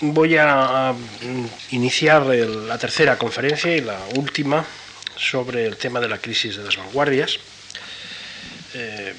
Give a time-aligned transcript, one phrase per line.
[0.00, 0.94] voy a
[1.70, 4.64] iniciar la tercera conferencia y la última
[5.16, 7.38] sobre el tema de la crisis de las vanguardias.
[8.74, 9.14] Eh,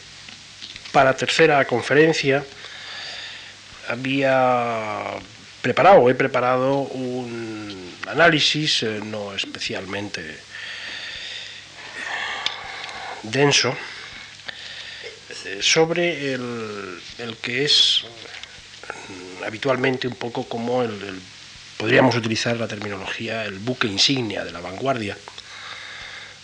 [0.91, 2.43] para tercera conferencia
[3.89, 5.03] había
[5.61, 10.23] preparado, he preparado un análisis eh, no especialmente
[13.23, 13.75] denso
[15.46, 17.02] eh, sobre el,
[17.41, 18.04] que es
[19.45, 21.21] habitualmente un poco como el,
[21.77, 25.17] podríamos utilizar la terminología, el buque insignia de la vanguardia,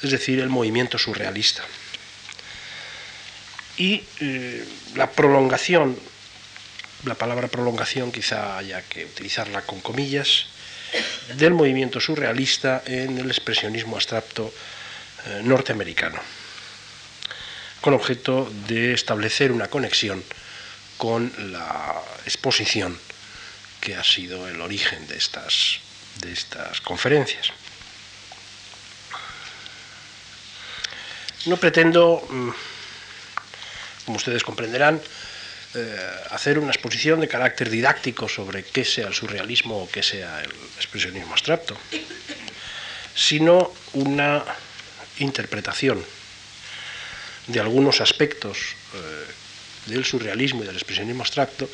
[0.02, 1.64] es decir, el movimiento surrealista.
[3.78, 5.98] Y eh, la prolongación,
[7.06, 10.48] la palabra prolongación quizá haya que utilizarla con comillas,
[11.38, 14.54] del movimiento surrealista en el expresionismo abstracto
[15.26, 16.20] eh, norteamericano
[17.84, 20.24] con objeto de establecer una conexión
[20.98, 22.98] con la exposición
[23.82, 25.80] que ha sido el origen de estas,
[26.22, 27.52] de estas conferencias.
[31.46, 32.50] No pretendo, mm,
[34.06, 35.02] como ustedes comprenderán,
[35.76, 35.98] eh,
[36.30, 40.52] hacer una exposición de carácter didáctico sobre qué sea el surrealismo o qué sea el
[40.78, 41.76] expresionismo abstracto,
[43.16, 44.46] sino una
[45.18, 46.06] interpretación
[47.48, 48.58] de algunos aspectos
[48.94, 49.26] eh,
[49.88, 51.70] del surrealismo y del expresionismo abstracto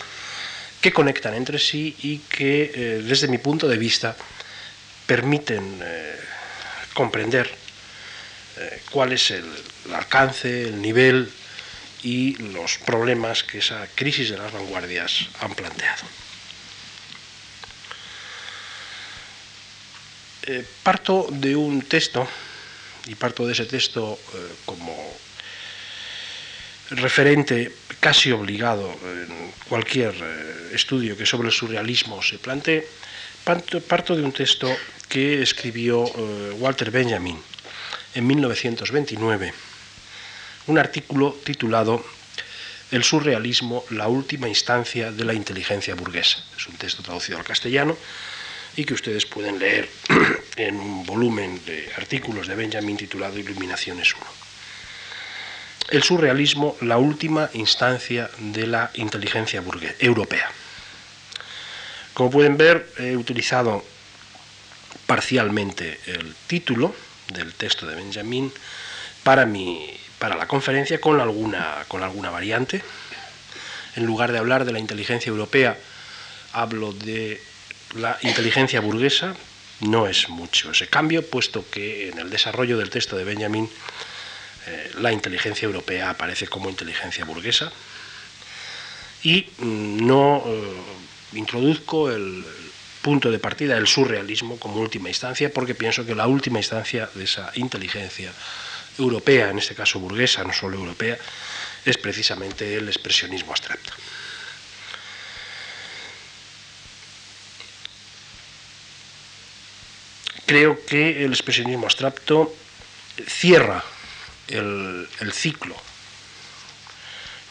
[0.81, 4.15] que conectan entre sí y que, eh, desde mi punto de vista,
[5.05, 6.15] permiten eh,
[6.93, 7.49] comprender
[8.91, 9.45] cuál es el,
[9.93, 11.31] alcance, el nivel
[12.03, 16.03] y los problemas que esa crisis de las vanguardias han planteado.
[20.83, 22.27] parto de un texto,
[23.05, 24.19] y parto de ese texto
[24.65, 24.91] como
[26.91, 32.87] referente casi obligado en cualquier eh, estudio que sobre el surrealismo se plantee,
[33.43, 34.69] parto de un texto
[35.07, 37.37] que escribió eh, Walter Benjamin
[38.15, 39.53] en 1929,
[40.67, 42.03] un artículo titulado
[42.91, 46.43] El surrealismo, la última instancia de la inteligencia burguesa.
[46.57, 47.95] Es un texto traducido al castellano
[48.75, 49.89] y que ustedes pueden leer
[50.55, 54.48] en un volumen de artículos de Benjamin titulado Iluminaciones 1
[55.91, 59.63] el surrealismo la última instancia de la inteligencia
[59.99, 60.51] europea.
[62.13, 63.83] Como pueden ver, he utilizado
[65.05, 66.93] parcialmente el título
[67.33, 68.51] del texto de Benjamin
[69.23, 69.47] para,
[70.19, 72.83] para la conferencia con alguna, con alguna variante.
[73.95, 75.77] En lugar de hablar de la inteligencia europea,
[76.53, 77.41] hablo de
[77.95, 79.35] la inteligencia burguesa.
[79.81, 83.69] No es mucho ese cambio, puesto que en el desarrollo del texto de Benjamin
[84.69, 87.71] eh, la inteligencia europea aparece como inteligencia burguesa
[89.23, 90.81] y mm, no eh,
[91.33, 92.45] introduzco el
[93.01, 97.23] punto de partida del surrealismo como última instancia porque pienso que la última instancia de
[97.23, 98.31] esa inteligencia
[98.99, 101.17] europea, en este caso burguesa, no solo europea,
[101.85, 103.93] es precisamente el expresionismo abstracto.
[110.45, 112.53] Creo que el expresionismo abstracto
[113.27, 113.83] cierra
[114.49, 115.75] el, ciclo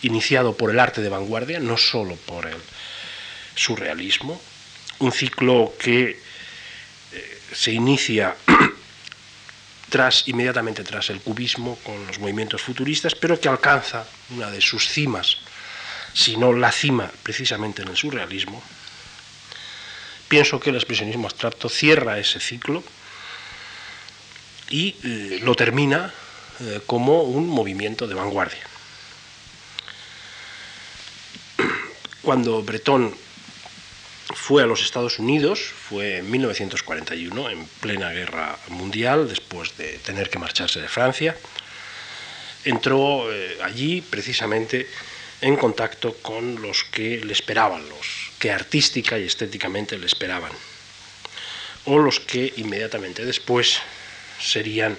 [0.02, 2.56] iniciado por el arte de vanguardia, no solo por el
[3.54, 4.40] surrealismo,
[5.00, 6.20] un ciclo que
[7.12, 8.36] eh, se inicia
[9.88, 14.88] tras, inmediatamente tras el cubismo con los movimientos futuristas, pero que alcanza una de sus
[14.88, 15.38] cimas,
[16.14, 18.62] si no la cima precisamente en el surrealismo.
[20.28, 22.84] Pienso que el expresionismo abstracto cierra ese ciclo
[24.70, 26.12] y eh, lo termina
[26.60, 28.66] eh, como un movimiento de vanguardia.
[32.22, 33.14] Cuando Breton
[34.34, 40.28] fue a los Estados Unidos, fue en 1941, en plena guerra mundial, después de tener
[40.28, 41.36] que marcharse de Francia,
[42.64, 44.88] entró eh, allí precisamente
[45.40, 50.52] en contacto con los que le esperaban, los que artística y estéticamente le esperaban,
[51.84, 53.78] o los que inmediatamente después
[54.40, 54.96] serían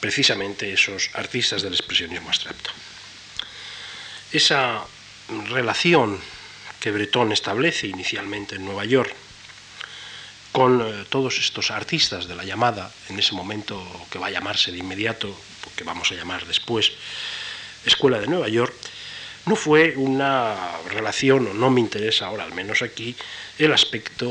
[0.00, 2.70] precisamente esos artistas del expresionismo abstracto.
[4.32, 4.84] Esa
[5.48, 6.20] relación
[6.80, 9.14] que Breton establece inicialmente en Nueva York
[10.52, 13.76] con eh, todos estos artistas de la llamada, en ese momento
[14.10, 15.28] que va a llamarse de inmediato,
[15.76, 16.92] que vamos a llamar después,
[17.84, 18.74] Escuela de Nueva York,
[19.46, 20.56] no fue una
[20.88, 23.14] relación, o no me interesa ahora, al menos aquí,
[23.58, 24.26] el aspecto,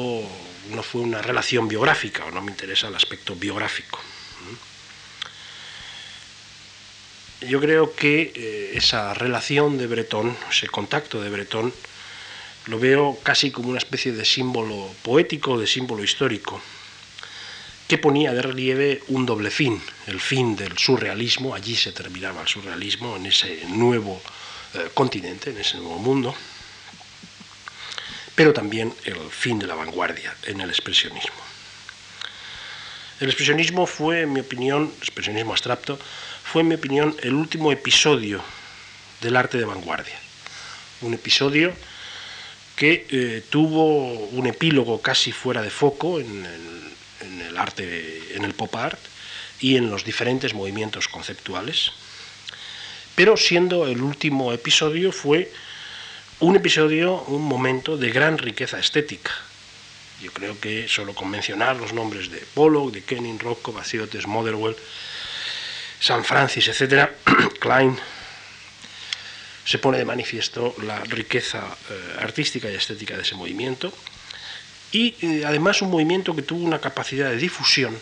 [0.72, 4.02] no fue una relación biográfica, o no me interesa el aspecto biográfico.
[7.42, 11.74] Yo creo que eh, esa relación de Bretón, ese contacto de Bretón,
[12.68, 16.60] Lo veo casi como una especie de símbolo poético, de símbolo histórico,
[17.88, 22.48] que ponía de relieve un doble fin, el fin del surrealismo, allí se terminaba el
[22.48, 24.20] surrealismo, en ese nuevo
[24.74, 26.34] eh, continente, en ese nuevo mundo,
[28.34, 31.46] pero también el fin de la vanguardia en el expresionismo.
[33.20, 36.00] El expresionismo fue, en mi opinión, expresionismo abstracto,
[36.56, 38.42] fue, en mi opinión, el último episodio
[39.20, 40.18] del arte de vanguardia.
[41.02, 41.74] Un episodio
[42.78, 46.46] que eh, tuvo un epílogo casi fuera de foco en
[47.50, 48.98] el, arte, en el pop art
[49.60, 51.92] y en los diferentes movimientos conceptuales.
[53.16, 55.52] Pero siendo el último episodio fue
[56.40, 59.34] un episodio, un momento de gran riqueza estética.
[60.22, 64.78] Yo creo que solo con mencionar los nombres de Pollock, de Kenning, Rocco, Baciotes, Motherwell,
[66.00, 67.10] San Francis, etc.,
[67.60, 67.98] Klein,
[69.66, 73.92] se pone de manifiesto la riqueza eh, artística y estética de ese movimiento
[74.92, 77.98] y eh, además un movimiento que tuvo una capacidad de difusión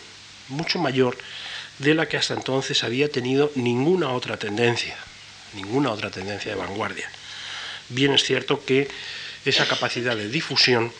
[0.48, 1.16] mucho mayor
[1.78, 4.96] de la que hasta entonces había tenido ninguna otra tendencia,
[5.54, 7.10] ninguna otra tendencia de vanguardia.
[7.88, 8.88] Bien es cierto que
[9.44, 10.92] esa capacidad de difusión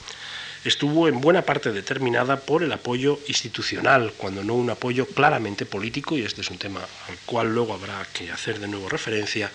[0.64, 6.16] estuvo en buena parte determinada por el apoyo institucional, cuando no un apoyo claramente político,
[6.16, 9.50] y este es un tema al cual luego habrá que hacer de nuevo referencia,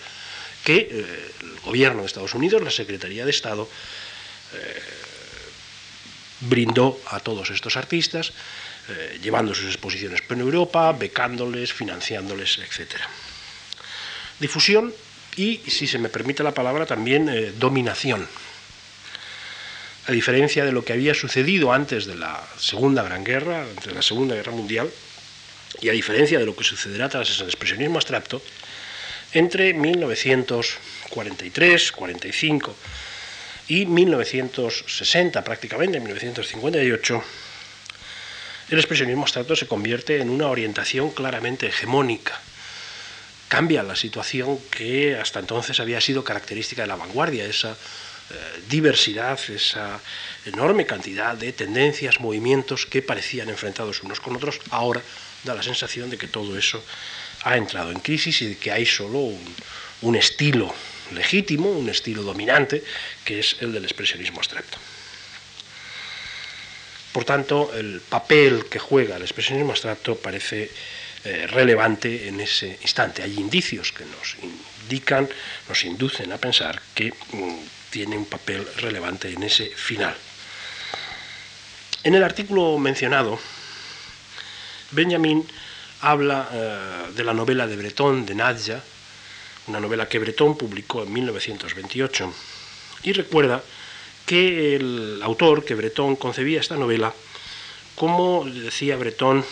[0.64, 3.68] que eh, el gobierno de Estados Unidos, la Secretaría de Estado,
[4.54, 4.82] eh,
[6.40, 8.32] brindó a todos estos artistas,
[8.88, 13.00] eh, llevando sus exposiciones por Europa, becándoles, financiándoles, etc.
[14.38, 14.94] Difusión
[15.36, 18.26] y, si se me permite la palabra, también dominación.
[20.06, 23.94] A diferencia de lo que había sucedido antes de la Segunda Gran Guerra, antes de
[23.94, 24.90] la Segunda Guerra Mundial,
[25.80, 28.42] y a diferencia de lo que sucederá tras el expresionismo abstracto,
[29.32, 32.74] entre 1943, 45
[33.68, 37.22] y 1960 prácticamente, 1958,
[38.70, 42.40] el expresionismo abstracto se convierte en una orientación claramente hegemónica.
[43.48, 47.76] Cambia la situación que hasta entonces había sido característica de la vanguardia, esa
[48.68, 50.00] diversidad, esa
[50.46, 55.02] enorme cantidad de tendencias, movimientos que parecían enfrentados unos con otros, ahora
[55.44, 56.82] da la sensación de que todo eso
[57.44, 59.32] ha entrado en crisis y que hay solo
[60.02, 60.72] un, estilo
[61.12, 62.84] legítimo, un estilo dominante,
[63.24, 64.78] que es el del expresionismo abstracto.
[67.12, 70.70] Por tanto, el papel que juega el expresionismo abstracto parece
[71.24, 73.22] eh, relevante en ese instante.
[73.22, 75.28] Hay indicios que nos indican,
[75.68, 77.58] nos inducen a pensar que mm,
[77.90, 80.14] tiene un papel relevante en ese final.
[82.02, 83.38] En el artículo mencionado,
[84.92, 85.46] Benjamin
[86.00, 88.82] habla eh, de la novela de Breton, de Nadja,
[89.66, 92.32] una novela que Breton publicó en 1928,
[93.02, 93.62] y recuerda
[94.24, 97.12] que el autor, que Breton, concebía esta novela
[97.96, 99.44] como, decía Breton,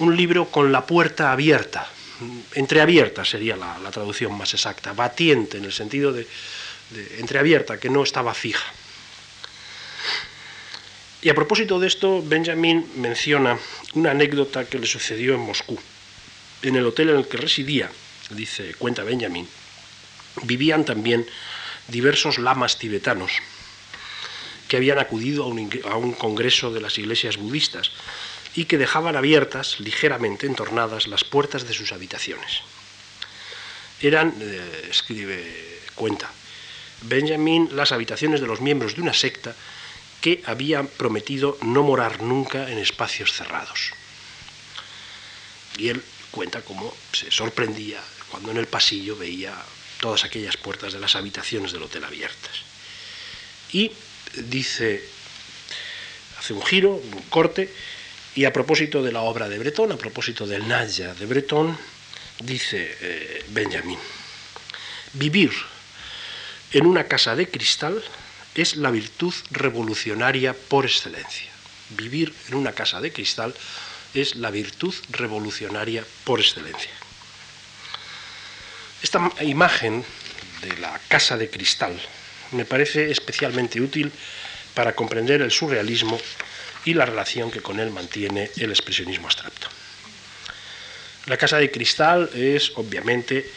[0.00, 1.88] un libro con la puerta abierta,
[2.54, 6.26] entreabierta sería la, traducción más exacta, batiente en el sentido de
[7.18, 8.72] entreabierta, que no estaba fija.
[11.22, 13.58] Y a propósito de esto, Benjamin menciona
[13.94, 15.78] una anécdota que le sucedió en Moscú.
[16.62, 17.90] En el hotel en el que residía,
[18.30, 19.46] dice, cuenta Benjamin,
[20.42, 21.26] vivían también
[21.88, 23.32] diversos lamas tibetanos
[24.68, 27.90] que habían acudido a un, congreso de las iglesias budistas
[28.54, 32.62] y que dejaban abiertas, ligeramente entornadas, las puertas de sus habitaciones.
[34.00, 36.30] Eran, eh, escribe, cuenta,
[37.02, 39.54] Benjamin, las habitaciones de los miembros de una secta
[40.20, 43.92] que había prometido no morar nunca en espacios cerrados.
[45.78, 49.54] Y él cuenta cómo se sorprendía cuando en el pasillo veía
[50.00, 52.62] todas aquellas puertas de las habitaciones del hotel abiertas.
[53.72, 53.90] Y
[54.34, 55.02] dice,
[56.38, 57.72] hace un giro, un corte,
[58.34, 61.76] y a propósito de la obra de Breton, a propósito del Naya de Breton,
[62.40, 63.98] dice eh, Benjamin,
[65.14, 65.50] vivir
[66.72, 68.02] en una casa de cristal
[68.54, 71.50] es la virtud revolucionaria por excelencia.
[71.90, 73.54] Vivir en una casa de cristal
[74.14, 76.90] es la virtud revolucionaria por excelencia.
[79.02, 80.04] Esta imagen
[80.62, 81.98] de la casa de cristal
[82.52, 84.12] me parece especialmente útil
[84.74, 86.20] para comprender el surrealismo
[86.84, 89.68] y la relación que con él mantiene el expresionismo abstracto.
[91.26, 93.50] La casa de cristal es obviamente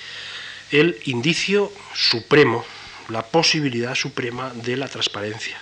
[0.71, 2.65] el indicio supremo
[3.09, 5.59] la posibilidad suprema de la transparencia,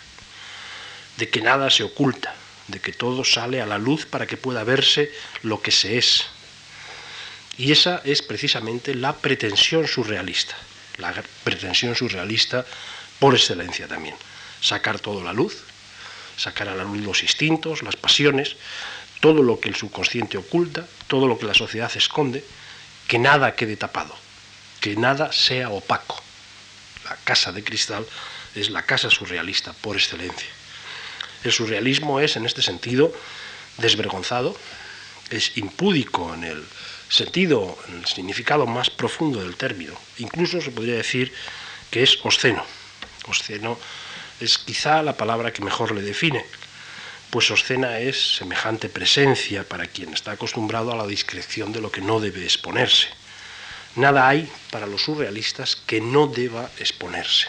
[1.18, 2.36] de que nada se oculta,
[2.68, 5.12] de que todo sale a la luz para que pueda verse
[5.44, 6.26] lo que se es.
[7.58, 10.56] Y esa es precisamente la pretensión surrealista,
[10.98, 12.66] la pretensión surrealista
[13.20, 14.16] por excelencia también.
[14.62, 15.64] sacar todo a la luz,
[16.38, 18.56] sacar a la luz los instintos, las pasiones,
[19.20, 22.44] todo lo que el subconsciente oculta, todo lo que la sociedad esconde,
[23.08, 24.16] que nada quede tapado,
[24.80, 26.22] que nada sea opaco.
[27.12, 28.08] La casa de cristal
[28.56, 30.48] es la casa surrealista por excelencia.
[31.44, 33.14] El surrealismo es, en este sentido,
[33.80, 34.56] desvergonzado,
[35.30, 36.64] es impúdico en el
[37.10, 39.94] sentido, en el significado más profundo del término.
[40.20, 41.34] Incluso se podría decir
[41.90, 42.64] que es obsceno.
[43.28, 43.78] Obsceno
[44.40, 46.46] es quizá la palabra que mejor le define,
[47.30, 52.00] pues obscena es semejante presencia para quien está acostumbrado a la discreción de lo que
[52.00, 53.10] no debe exponerse.
[53.96, 57.48] Nada hay para los surrealistas que no deba exponerse.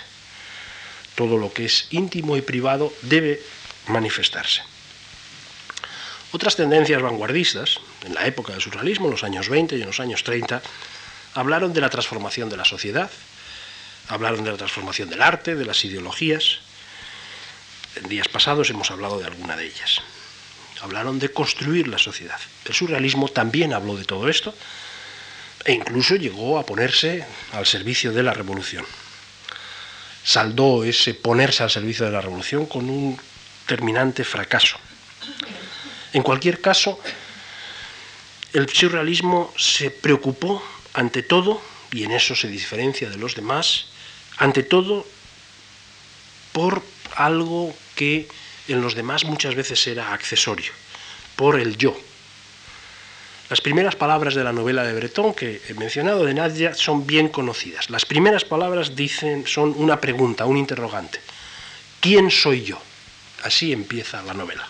[1.14, 3.40] Todo lo que es íntimo y privado debe
[3.88, 4.62] manifestarse.
[6.32, 10.00] Otras tendencias vanguardistas, en la época del surrealismo, en los años 20 y en los
[10.00, 10.62] años 30,
[11.34, 13.10] hablaron de la transformación de la sociedad,
[14.08, 16.58] hablaron de la transformación del arte, de las ideologías.
[17.96, 20.00] En días pasados hemos hablado de alguna de ellas.
[20.80, 22.40] Hablaron de construir la sociedad.
[22.64, 24.54] El surrealismo también habló de todo esto
[25.64, 28.84] e incluso llegó a ponerse al servicio de la revolución.
[30.24, 33.18] Saldó ese ponerse al servicio de la revolución con un
[33.66, 34.78] terminante fracaso.
[36.12, 37.00] En cualquier caso,
[38.52, 43.86] el surrealismo se preocupó ante todo, y en eso se diferencia de los demás,
[44.36, 45.06] ante todo
[46.52, 46.82] por
[47.16, 48.28] algo que
[48.68, 50.72] en los demás muchas veces era accesorio,
[51.36, 51.96] por el yo.
[53.52, 57.28] Las primeras palabras de la novela de Breton que he mencionado de Nadia son bien
[57.28, 57.90] conocidas.
[57.90, 61.20] Las primeras palabras dicen son una pregunta, un interrogante.
[62.00, 62.80] ¿Quién soy yo?
[63.42, 64.66] Así empieza la novela.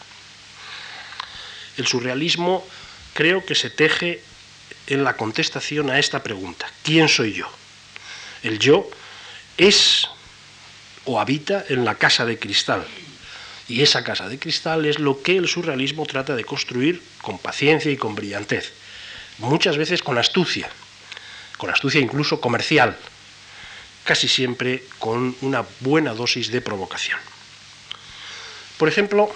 [1.76, 2.66] El surrealismo
[3.14, 4.20] creo que se teje
[4.88, 6.66] en la contestación a esta pregunta.
[6.82, 7.46] ¿Quién soy yo?
[8.42, 8.90] El yo
[9.58, 10.08] es
[11.04, 12.84] o habita en la casa de cristal.
[13.68, 17.90] Y esa casa de cristal es lo que el surrealismo trata de construir con paciencia
[17.90, 18.72] y con brillantez.
[19.38, 20.68] Muchas veces con astucia,
[21.56, 22.96] con astucia incluso comercial,
[24.04, 27.18] casi siempre con una buena dosis de provocación.
[28.76, 29.32] Por ejemplo,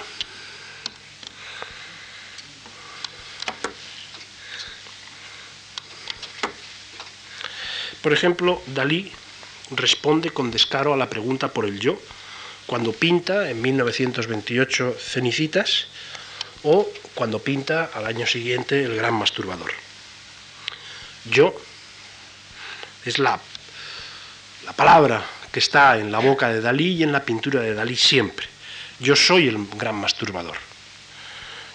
[8.03, 9.13] por ejemplo, Dalí
[9.71, 12.01] responde con descaro a la pregunta por el yo
[12.67, 15.87] cuando pinta en 1928 Cenicitas
[16.63, 19.73] o cuando pinta al año siguiente El Gran Masturbador.
[21.31, 21.55] Yo
[23.05, 23.41] es la,
[24.65, 27.97] la palabra que está en la boca de Dalí y en la pintura de Dalí
[27.97, 28.47] siempre.
[28.99, 30.57] Yo soy el gran masturbador.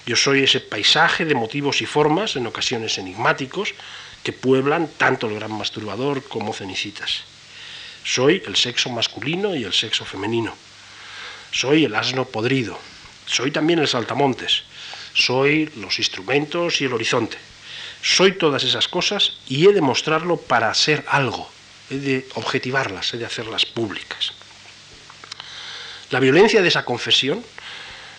[0.06, 3.74] Yo soy ese paisaje de motivos y formas, en ocasiones enigmáticos,
[4.24, 7.24] que pueblan tanto el gran masturbador como Cenicitas.
[8.04, 10.56] Soy el sexo masculino y el sexo femenino.
[11.52, 12.80] Soy el asno podrido.
[13.26, 14.64] Soy también el saltamontes.
[15.13, 17.38] Soy los instrumentos y el horizonte.
[18.01, 21.50] Soy todas esas cosas y he de mostrarlo para ser algo.
[21.89, 24.34] He de objetivarlas, he de hacerlas públicas.
[26.10, 27.44] La violencia de esa confesión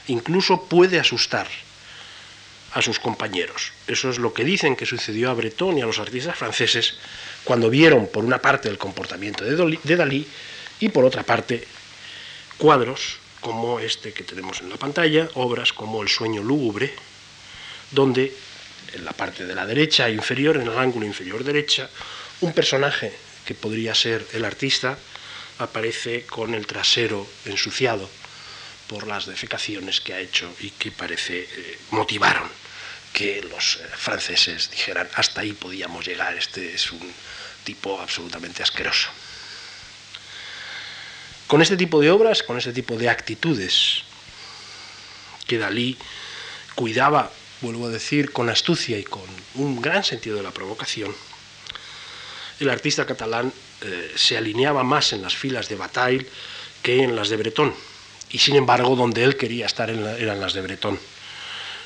[0.08, 1.48] incluso puede asustar
[2.72, 3.72] a sus compañeros.
[3.86, 6.94] Eso es lo que dicen que sucedió a Breton y a los artistas franceses
[7.44, 10.26] cuando vieron por una parte el comportamiento de Dalí
[10.80, 11.66] y por otra parte
[12.56, 16.94] cuadros como este que tenemos en la pantalla, obras como El sueño lúgubre,
[17.90, 18.32] donde
[18.94, 21.90] en la parte de la derecha inferior, en el ángulo inferior derecha,
[22.40, 23.12] un personaje
[23.44, 24.96] que podría ser el artista
[25.58, 28.08] aparece con el trasero ensuciado
[28.86, 32.48] por las defecaciones que ha hecho y que parece eh, motivaron
[33.12, 37.12] que los eh, franceses dijeran hasta ahí podíamos llegar, este es un
[37.64, 39.08] tipo absolutamente asqueroso.
[41.52, 44.04] Con este tipo de obras, con este tipo de actitudes
[45.46, 45.98] que Dalí
[46.74, 47.30] cuidaba,
[47.60, 49.20] vuelvo a decir, con astucia y con
[49.56, 51.14] un gran sentido de la provocación,
[52.58, 56.26] el artista catalán eh, se alineaba más en las filas de Bataille
[56.82, 57.74] que en las de Breton,
[58.30, 60.98] y sin embargo donde él quería estar eran las de Breton,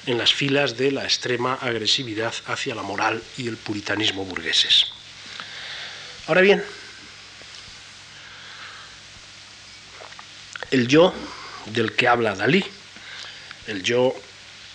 [0.07, 4.87] en las filas de la extrema agresividad hacia la moral y el puritanismo burgueses.
[6.29, 6.63] Ahora bien,
[10.77, 11.15] el yo
[11.73, 12.63] del que habla Dalí,
[13.67, 14.15] el yo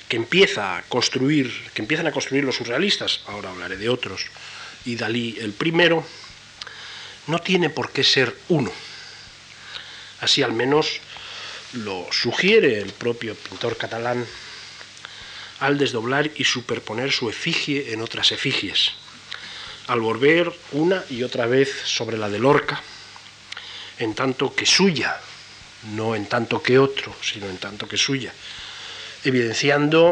[0.09, 4.25] que empieza a construir, que empiezan a construir los surrealistas, ahora hablaré de otros,
[4.83, 6.03] y Dalí el primero,
[7.27, 8.71] no tiene por qué ser uno.
[10.21, 10.99] Así al menos
[11.73, 14.25] lo sugiere el propio pintor catalán
[15.59, 18.93] al desdoblar y superponer su efigie en otras efigies
[19.87, 22.81] al volver una y otra vez sobre la de Lorca,
[23.97, 25.19] en tanto que suya
[25.83, 28.33] no en tanto que otro, sino en tanto que suya,
[29.23, 30.11] evidenciando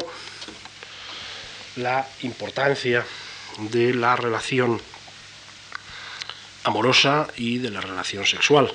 [1.75, 3.05] la importancia
[3.57, 4.81] de la relación
[6.63, 8.73] amorosa y de la relación sexual.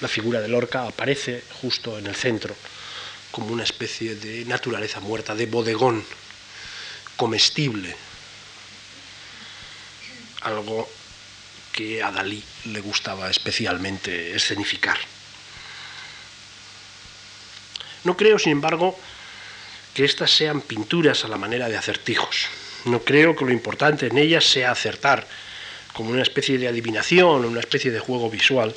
[0.00, 2.54] La figura de Lorca aparece justo en el centro,
[3.30, 6.04] como una especie de naturaleza muerta, de bodegón
[7.16, 7.96] comestible,
[10.42, 10.88] algo
[11.76, 14.96] que a Dalí le gustaba especialmente escenificar.
[18.02, 18.98] No creo, sin embargo,
[19.92, 22.46] que estas sean pinturas a la manera de acertijos.
[22.86, 25.26] No creo que lo importante en ellas sea acertar,
[25.92, 28.74] como una especie de adivinación, una especie de juego visual.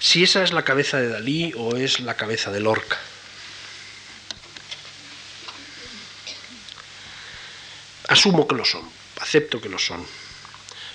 [0.00, 2.98] Si esa es la cabeza de Dalí o es la cabeza de Lorca.
[8.08, 8.88] Asumo que lo son,
[9.20, 10.04] acepto que lo son.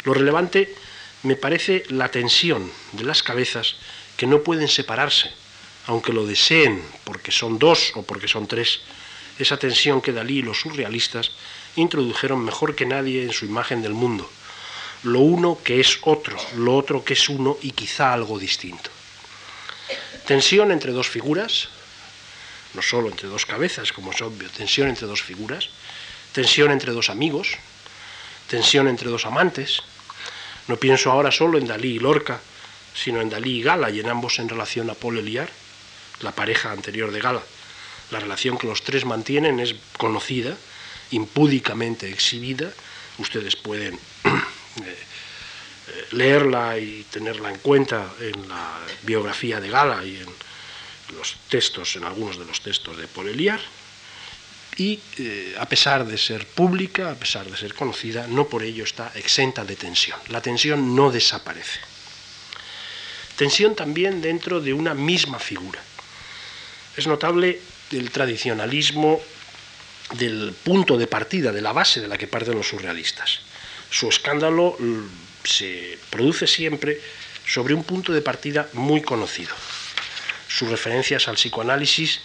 [0.04, 0.74] Lo relevante
[1.24, 3.76] me parece la tensión de las cabezas
[4.18, 5.32] que no pueden separarse,
[5.88, 8.82] aunque lo deseen porque son dos o porque son tres.
[9.38, 11.32] Esa tensión que Dalí y los surrealistas
[11.76, 14.30] introdujeron mejor que nadie en su imagen del mundo.
[15.04, 18.90] Lo uno que es otro, lo otro que es uno y quizá algo distinto.
[20.28, 21.70] Tensión entre dos figuras,
[22.74, 25.70] no solo entre dos cabezas, como es obvio, tensión entre dos figuras,
[26.32, 27.58] tensión entre dos amigos,
[28.52, 29.82] tensión entre dos amantes.
[30.68, 32.42] No pienso ahora solo en Dalí y Lorca,
[32.94, 35.50] sino en Dalí y Gala, y en ambos en relación a Paul Eliar,
[36.20, 37.42] la pareja anterior de Gala.
[38.12, 40.58] La relación que los tres mantienen es conocida,
[41.12, 42.74] impúdicamente exhibida.
[43.20, 43.94] Ustedes pueden
[44.26, 44.98] eh,
[46.12, 52.04] leerla y tenerla en cuenta en la biografía de Gala y en los textos, en
[52.04, 53.62] algunos de los textos de Paul Eliar
[54.78, 58.84] y eh, a pesar de ser pública, a pesar de ser conocida, no por ello
[58.84, 60.18] está exenta de tensión.
[60.30, 61.80] La tensión no desaparece.
[63.36, 65.82] Tensión también dentro de una misma figura.
[66.96, 67.60] Es notable
[67.92, 69.20] el tradicionalismo
[70.14, 73.40] del punto de partida, de la base de la que parten los surrealistas.
[73.90, 75.06] Su escándalo mm,
[75.44, 77.00] se produce siempre
[77.46, 79.54] sobre un punto de partida muy conocido.
[80.48, 82.22] Sus referencias al psicoanálisis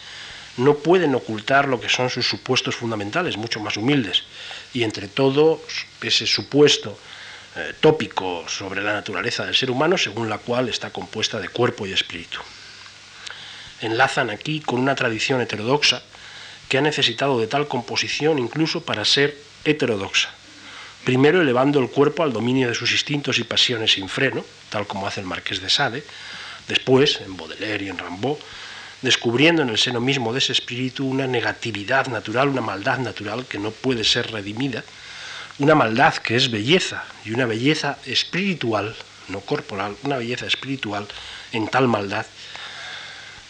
[0.57, 4.25] no pueden ocultar lo que son sus supuestos fundamentales, mucho más humildes.
[4.73, 5.63] Y entre todo,
[6.01, 6.99] ese supuesto
[7.57, 11.87] eh, tópico sobre la naturaleza del ser humano, según la cual está compuesta de cuerpo
[11.87, 12.39] y espíritu.
[13.81, 16.03] Enlazan aquí con una tradición heterodoxa
[16.69, 20.31] que ha necesitado de tal composición incluso para ser heterodoxa.
[21.05, 25.07] Primero elevando el cuerpo al dominio de sus instintos y pasiones sin freno, tal como
[25.07, 26.05] hace el marqués de Sade,
[26.67, 28.39] después, en Baudelaire y en Rimbaud,
[29.03, 33.59] descubriendo en el seno mismo de ese espíritu una negatividad natural, una maldad natural que
[33.59, 34.85] no puede ser redimida,
[35.59, 38.95] una maldad que es belleza y una belleza espiritual,
[39.29, 41.07] no corporal, una belleza espiritual
[41.53, 42.27] en tal maldad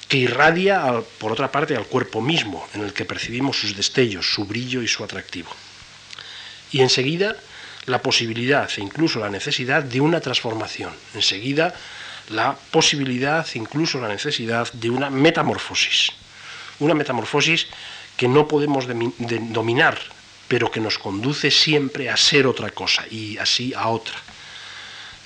[0.08, 4.44] que irradia, por otra parte, al cuerpo mismo, en el que percibimos sus destellos, su
[4.44, 5.50] brillo y su atractivo.
[6.70, 7.36] Y enseguida
[7.86, 10.92] la posibilidad e incluso la necesidad de una transformación.
[11.14, 11.74] Enseguida
[12.30, 16.12] la posibilidad, incluso la necesidad de una metamorfosis.
[16.80, 17.66] Una metamorfosis
[18.16, 19.98] que no podemos dominar,
[20.48, 24.14] pero que nos conduce siempre a ser otra cosa y así a otra.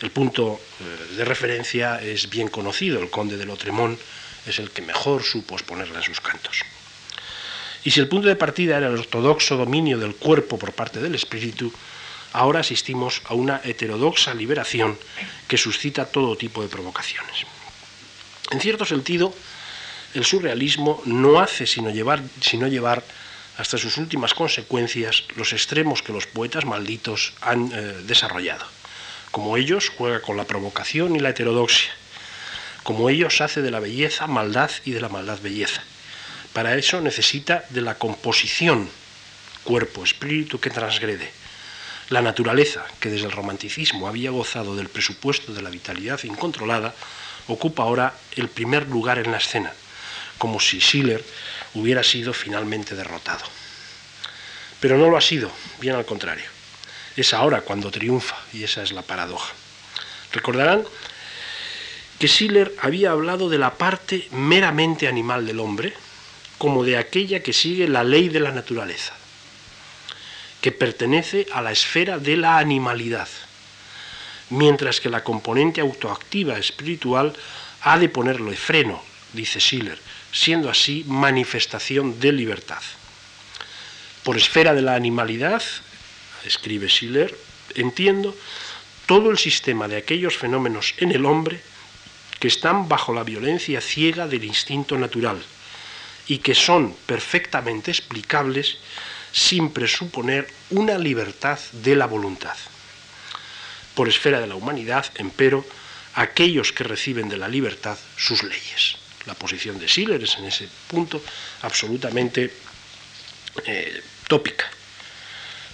[0.01, 3.99] El punto eh, de referencia es bien conocido, el conde de Lotremont
[4.47, 6.63] es el que mejor supo exponerla en sus cantos.
[7.85, 11.15] Y si el punto de partida era el ortodoxo dominio del cuerpo por parte del
[11.15, 11.73] espíritu,
[12.33, 14.99] ahora asistimos a una heterodoxa liberación
[15.49, 17.47] que suscita todo tipo de provocaciones.
[18.51, 19.35] En cierto sentido,
[20.15, 23.03] el surrealismo no hace sino llevar, sino llevar
[23.57, 28.65] hasta sus últimas consecuencias los extremos que los poetas malditos han eh, desarrollado.
[29.31, 31.91] Como ellos juega con la provocación y la heterodoxia.
[32.83, 35.83] Como ellos hace de la belleza maldad y de la maldad belleza.
[36.53, 38.89] Para eso necesita de la composición
[39.63, 41.40] cuerpo, espíritu que transgrede
[42.11, 46.93] la naturaleza, que desde el romanticismo había gozado del presupuesto de la vitalidad incontrolada,
[47.47, 49.73] ocupa ahora el primer lugar en la escena,
[50.37, 51.25] como si Schiller
[51.75, 53.45] hubiera sido finalmente derrotado.
[54.81, 56.47] Pero no lo ha sido, bien al contrario.
[57.17, 59.53] Es ahora cuando triunfa, y esa es la paradoja.
[60.33, 60.83] Recordarán
[62.19, 65.95] que Schiller había hablado de la parte meramente animal del hombre
[66.59, 69.20] como de aquella que sigue la ley de la naturaleza
[70.61, 73.29] que pertenece a la esfera de la animalidad,
[74.51, 77.35] mientras que la componente autoactiva espiritual
[77.83, 79.99] ha de ponerlo de freno, dice Schiller,
[80.33, 82.83] siendo así manifestación de libertad.
[84.23, 85.63] Por esfera de la animalidad,
[86.45, 87.37] escribe Schiller,
[87.75, 88.37] entiendo
[89.07, 91.61] todo el sistema de aquellos fenómenos en el hombre
[92.39, 95.43] que están bajo la violencia ciega del instinto natural
[96.27, 98.79] y que son perfectamente explicables
[99.33, 102.57] sin presuponer una libertad de la voluntad.
[103.95, 105.65] Por esfera de la humanidad, empero,
[106.15, 108.97] aquellos que reciben de la libertad sus leyes.
[109.27, 111.23] La posición de Schiller es en ese punto
[111.63, 112.53] absolutamente
[113.67, 114.71] eh, tópica.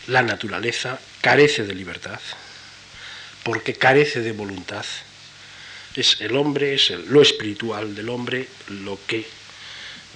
[0.08, 2.20] La naturaleza carece de libertad
[3.42, 4.84] porque carece de voluntad.
[5.94, 9.26] Es el hombre, es lo espiritual del hombre lo que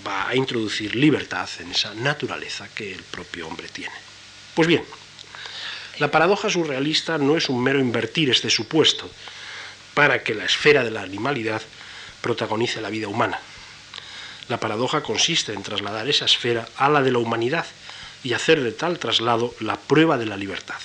[0.07, 3.95] va a introducir libertad en esa naturaleza que el propio hombre tiene.
[4.55, 4.85] Pues bien,
[5.99, 9.11] la paradoja surrealista no es un mero invertir este supuesto
[9.95, 11.63] para que la esfera de la animalidad
[12.21, 13.41] protagonice la vida humana.
[14.49, 17.67] La paradoja consiste en trasladar esa esfera a la de la humanidad
[18.23, 20.81] y hacer de tal traslado la prueba de la libertad.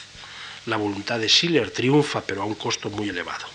[0.65, 3.45] La voluntad de Schiller triunfa, pero a un costo muy elevado.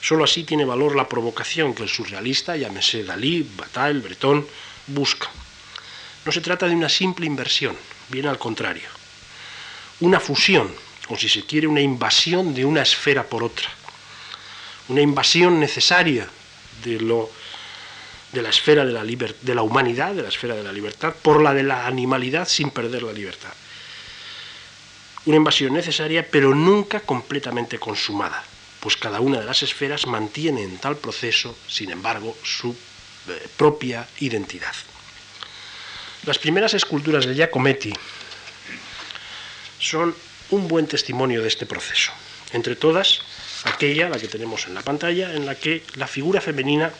[0.00, 4.46] Solo así tiene valor la provocación que el surrealista, llámese Dalí, Bataille, Breton,
[4.86, 5.28] busca.
[6.24, 7.76] No se trata de una simple inversión,
[8.08, 8.88] bien al contrario.
[10.00, 10.74] Una fusión,
[11.08, 13.68] o si se quiere, una invasión de una esfera por otra.
[14.88, 16.28] Una invasión necesaria
[16.82, 16.98] de,
[18.32, 21.40] de la esfera de la, de la humanidad, de la esfera de la libertad, por
[21.42, 23.52] la de la animalidad sin perder la libertad.
[25.26, 28.44] Una invasión necesaria, pero nunca completamente consumada,
[28.80, 32.76] pues cada una de las esferas mantiene en tal proceso, sin embargo, su
[33.56, 34.74] propia identidad.
[36.24, 37.92] Las primeras esculturas de Giacometti
[39.78, 40.14] son
[40.50, 42.12] un buen testimonio de este proceso.
[42.52, 43.20] Entre todas,
[43.64, 46.92] aquella, la que tenemos en la pantalla, en la que la figura femenina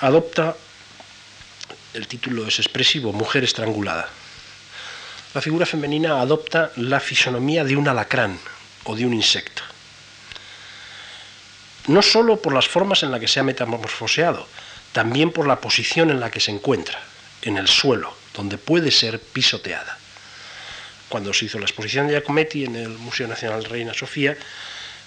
[0.00, 0.56] adopta,
[1.94, 4.08] el título es expresivo, mujer estrangulada.
[5.34, 8.38] La figura femenina adopta la fisonomía de un alacrán
[8.84, 9.62] o de un insecto.
[11.86, 14.46] No sólo por las formas en las que se ha metamorfoseado,
[14.94, 17.00] también por la posición en la que se encuentra,
[17.42, 19.98] en el suelo, donde puede ser pisoteada.
[21.08, 24.36] Cuando se hizo la exposición de Giacometti en el Museo Nacional Reina Sofía,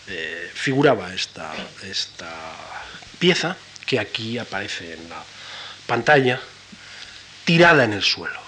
[0.08, 1.54] eh, figuraba esta,
[1.89, 2.30] esta
[3.17, 5.23] pieza que aquí aparece en la
[5.86, 6.41] pantalla,
[7.45, 8.41] tirada en el suelo,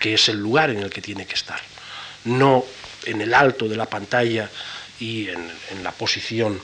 [0.00, 1.60] que es el lugar en el que tiene que estar,
[2.24, 2.64] no
[3.04, 4.50] en el alto de la pantalla
[4.98, 6.60] y en, en la posición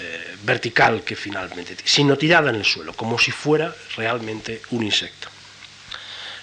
[0.00, 5.28] eh, vertical que finalmente, sino tirada en el suelo, como si fuera realmente un insecto.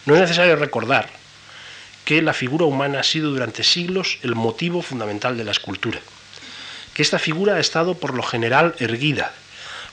[0.05, 1.09] No es necesario recordar
[2.03, 5.99] que la figura humana ha sido durante siglos el motivo fundamental de la escultura,
[6.93, 9.33] que esta figura ha estado por lo general erguida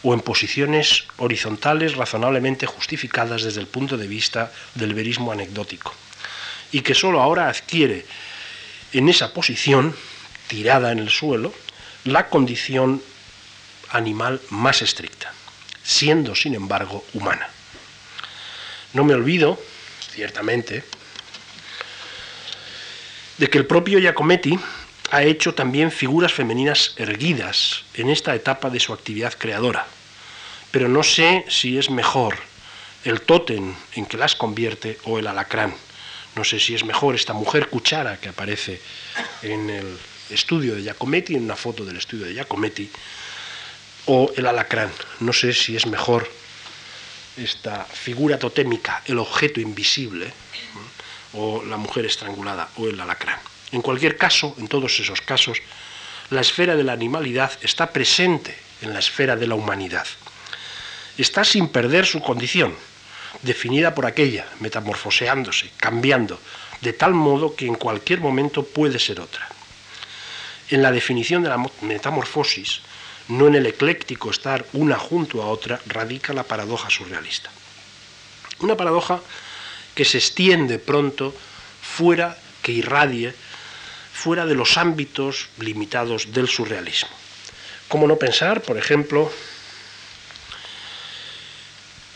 [0.03, 5.95] o en posiciones horizontales razonablemente justificadas desde el punto de vista del verismo anecdótico,
[6.73, 8.05] y que sólo ahora adquiere
[8.93, 9.97] en esa posición,
[10.49, 11.55] tirada en el suelo,
[12.05, 13.01] la condición
[13.93, 15.33] animal más estricta,
[15.83, 17.49] siendo sin embargo humana.
[18.93, 19.59] No me olvido,
[20.11, 20.85] ciertamente,
[23.39, 24.59] de que el propio Giacometti
[25.11, 29.87] ha hecho también figuras femeninas erguidas en esta etapa de su actividad creadora,
[30.71, 32.37] pero no sé si es mejor
[33.05, 35.75] el tótem en que las convierte o el alacrán.
[36.35, 38.81] No sé si es mejor esta mujer cuchara que aparece
[39.43, 39.99] en el
[40.31, 42.91] estudio de Giacometti, en una foto del estudio de Giacometti,
[44.07, 44.91] o el alacrán.
[45.21, 46.29] No sé si es mejor
[47.37, 50.33] esta figura totémica, el objeto invisible,
[51.35, 53.39] o la mujer estrangulada, o el alacrán.
[53.73, 55.59] En cualquier caso, en todos esos casos,
[56.31, 60.07] la esfera de la animalidad está presente en la esfera de la humanidad.
[61.17, 62.75] Está sin perder su condición,
[63.43, 66.39] definida por aquella, metamorfoseándose, cambiando,
[66.81, 69.49] de tal modo que en cualquier momento puede ser otra.
[70.69, 72.81] En la definición de la metamorfosis,
[73.29, 77.51] no en el ecléctico estar una junto a otra, radica la paradoja surrealista.
[78.61, 79.21] Una paradoja
[79.95, 81.35] que se extiende pronto
[81.81, 83.35] fuera, que irradie,
[84.13, 87.11] fuera de los ámbitos limitados del surrealismo.
[87.89, 89.31] ¿Cómo no pensar, por ejemplo,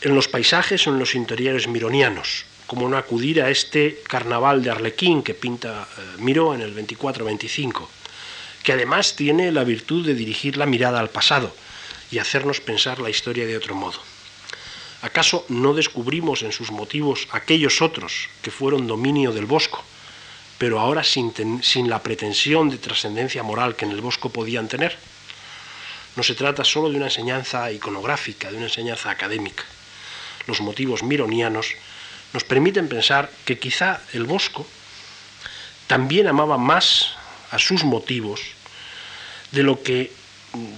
[0.01, 2.45] en los paisajes o en los interiores mironianos?
[2.67, 7.87] ¿Cómo no acudir a este carnaval de Arlequín que pinta eh, Miró en el 24-25?
[8.67, 11.55] Que además tiene la virtud de dirigir la mirada al pasado
[12.11, 14.01] y hacernos pensar la historia de otro modo.
[15.03, 19.85] ¿Acaso no descubrimos en sus motivos aquellos otros que fueron dominio del Bosco,
[20.59, 24.99] pero ahora sin, sin la pretensión de trascendencia moral que en el Bosco podían tener?
[26.17, 29.63] No se trata solo de una enseñanza iconográfica, de una enseñanza académica.
[30.49, 31.69] Los motivos mironianos
[32.33, 34.67] nos permiten pensar que quizá el Bosco
[35.87, 37.13] también amaba más
[37.53, 38.56] a sus motivos
[39.53, 40.13] de lo que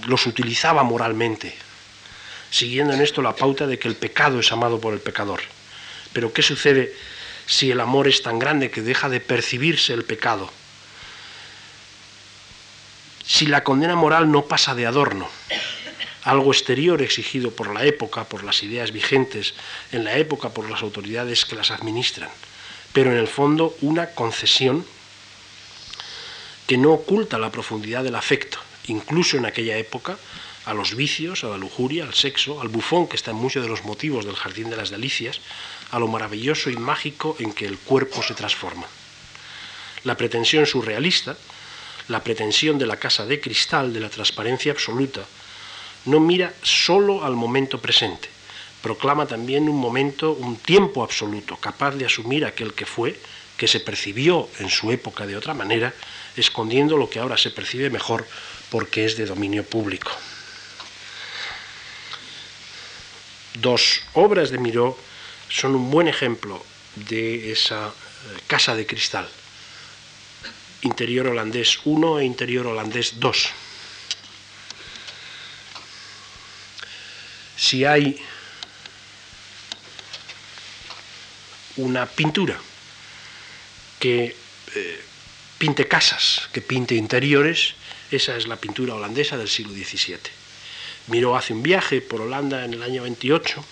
[0.07, 1.55] los utilizaba moralmente,
[2.51, 5.41] siguiendo en esto la pauta de que el pecado es amado por el pecador.
[6.13, 6.93] Pero ¿qué sucede
[7.45, 10.51] si el amor es tan grande que deja de percibirse el pecado?
[13.25, 15.29] Si la condena moral no pasa de adorno,
[16.23, 19.53] algo exterior exigido por la época, por las ideas vigentes
[19.91, 22.29] en la época, por las autoridades que las administran,
[22.91, 24.85] pero en el fondo una concesión
[26.69, 30.19] que no oculta la profundidad del afecto, incluso en aquella época,
[30.65, 33.69] a los vicios, a la lujuria, al sexo, al bufón, que está en muchos de
[33.69, 35.41] los motivos del Jardín de las Delicias,
[35.89, 38.85] a lo maravilloso y mágico en que el cuerpo se transforma.
[40.03, 41.35] La pretensión surrealista,
[42.07, 45.25] la pretensión de la casa de cristal, de la transparencia absoluta,
[46.05, 48.29] no mira solo al momento presente,
[48.83, 53.19] proclama también un momento, un tiempo absoluto, capaz de asumir aquel que fue,
[53.57, 55.95] que se percibió en su época de otra manera,
[56.39, 58.27] escondiendo lo que ahora se percibe mejor
[58.69, 60.11] porque es de dominio público.
[63.55, 64.97] Dos obras de Miró
[65.49, 66.63] son un buen ejemplo
[66.95, 69.27] de esa eh, casa de cristal.
[70.81, 73.49] Interior holandés 1 e interior holandés 2.
[77.57, 78.21] Si hay
[81.75, 82.57] una pintura
[83.99, 84.35] que
[84.75, 85.03] eh,
[85.59, 87.75] pinte casas, que pinte interiores,
[88.11, 90.17] esa es la pintura holandesa del siglo XVII.
[91.07, 93.63] Miró hace un viaje por Holanda en el año 28,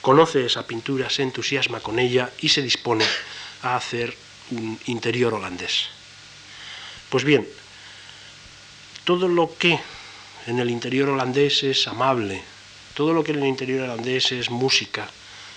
[0.00, 3.04] conoce esa pintura, se entusiasma con ella y se dispone
[3.62, 4.16] a hacer
[4.50, 5.88] un interior holandés.
[7.10, 7.46] Pues bien,
[9.04, 9.78] todo lo que
[10.46, 12.42] en el interior holandés es amable,
[12.94, 15.10] todo lo que en el interior holandés es música,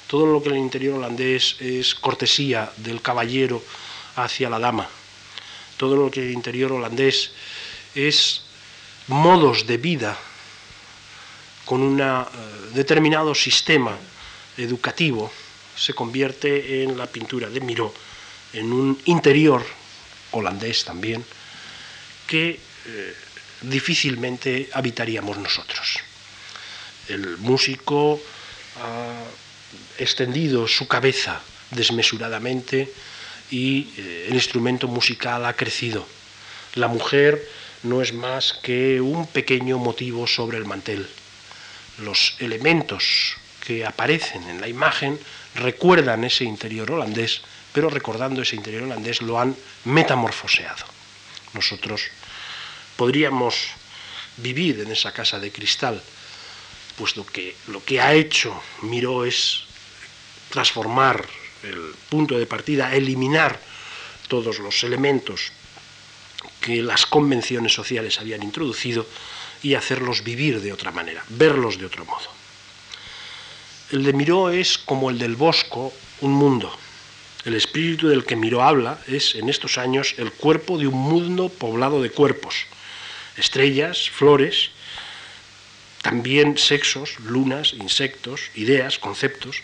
[0.07, 3.63] todo lo que en el interior holandés es cortesía del caballero
[4.17, 4.89] hacia la dama,
[5.79, 7.31] todo lo que el interior holandés
[7.95, 8.43] es
[9.07, 10.19] modos de vida
[11.63, 12.25] con un eh,
[12.75, 13.95] determinado sistema
[14.57, 15.31] educativo,
[15.77, 17.93] se convierte en la pintura de Miró
[18.51, 19.63] en un interior
[20.31, 21.23] holandés también
[22.27, 23.15] que eh,
[23.61, 26.03] difícilmente habitaríamos nosotros.
[27.07, 28.19] El músico
[28.83, 29.23] ha
[29.97, 32.91] extendido su cabeza desmesuradamente
[33.51, 36.05] y eh, el instrumento musical ha crecido.
[36.75, 37.47] La mujer
[37.83, 41.07] no es más que un pequeño motivo sobre el mantel.
[41.99, 43.35] Los elementos
[43.65, 45.19] que aparecen en la imagen
[45.55, 47.41] recuerdan ese interior holandés,
[47.73, 50.85] pero recordando ese interior holandés lo han metamorfoseado.
[51.53, 52.01] Nosotros
[52.95, 53.55] podríamos
[54.37, 56.01] vivir en esa casa de cristal,
[56.97, 59.63] puesto que lo que ha hecho Miró es
[60.49, 61.25] transformar
[61.63, 63.59] el punto de partida, eliminar
[64.27, 65.51] todos los elementos
[66.61, 69.05] que las convenciones sociales habían introducido
[69.61, 72.29] y hacerlos vivir de otra manera, verlos de otro modo.
[73.91, 75.91] El de Miró es como el del Bosco,
[76.21, 76.71] un mundo.
[77.43, 81.49] El espíritu del que Miró habla es, en estos años, el cuerpo de un mundo
[81.49, 82.65] poblado de cuerpos,
[83.37, 84.69] estrellas, flores,
[86.01, 89.57] también sexos, lunas, insectos, ideas, conceptos,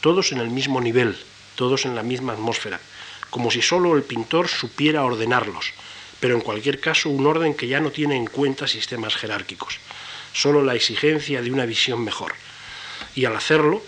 [0.00, 1.16] todos en el mismo nivel,
[1.60, 2.80] todos en la misma atmósfera,
[3.28, 5.74] como si solo el pintor supiera ordenarlos,
[6.18, 9.76] pero en cualquier caso un orden que ya no tiene en cuenta sistemas jerárquicos,
[10.32, 12.32] solo la exigencia de una visión mejor.
[13.14, 13.82] Y al hacerlo,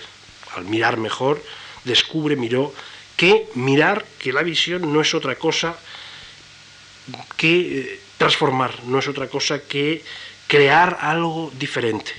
[0.54, 1.42] al mirar mejor,
[1.84, 2.74] descubre, miró,
[3.16, 5.74] que mirar, que la visión no es otra cosa
[7.38, 10.04] que eh, transformar, no es otra cosa que
[10.46, 12.12] crear algo diferente,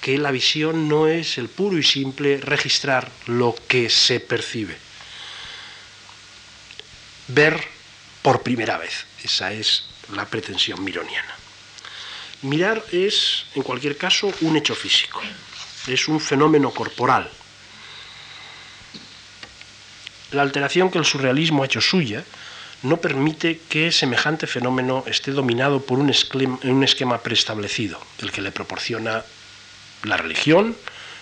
[0.00, 4.85] que la visión no es el puro y simple registrar lo que se percibe,
[7.28, 7.62] ver
[8.22, 9.06] por primera vez.
[9.22, 9.84] Esa es
[10.14, 11.34] la pretensión mironiana.
[12.42, 15.20] Mirar es, en cualquier caso, un hecho físico,
[15.86, 17.30] es un fenómeno corporal.
[20.32, 22.24] La alteración que el surrealismo ha hecho suya
[22.82, 28.42] no permite que semejante fenómeno esté dominado por un esquema, un esquema preestablecido, el que
[28.42, 29.24] le proporciona
[30.02, 30.76] la religión,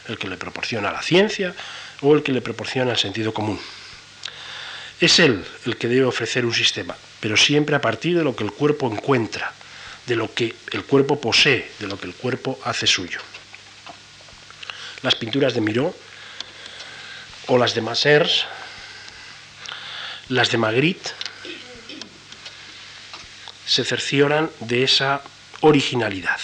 [0.08, 1.54] el que le proporciona la ciencia
[2.00, 3.60] o el que le proporciona el sentido común.
[5.04, 8.42] Es él el que debe ofrecer un sistema, pero siempre a partir de lo que
[8.42, 9.52] el cuerpo encuentra,
[10.06, 13.20] de lo que el cuerpo posee, de lo que el cuerpo hace suyo.
[15.02, 15.94] Las pinturas de Miró
[17.48, 18.46] o las de Massers,
[20.30, 21.10] las de Magritte,
[23.66, 25.20] se cercioran de esa
[25.60, 26.40] originalidad.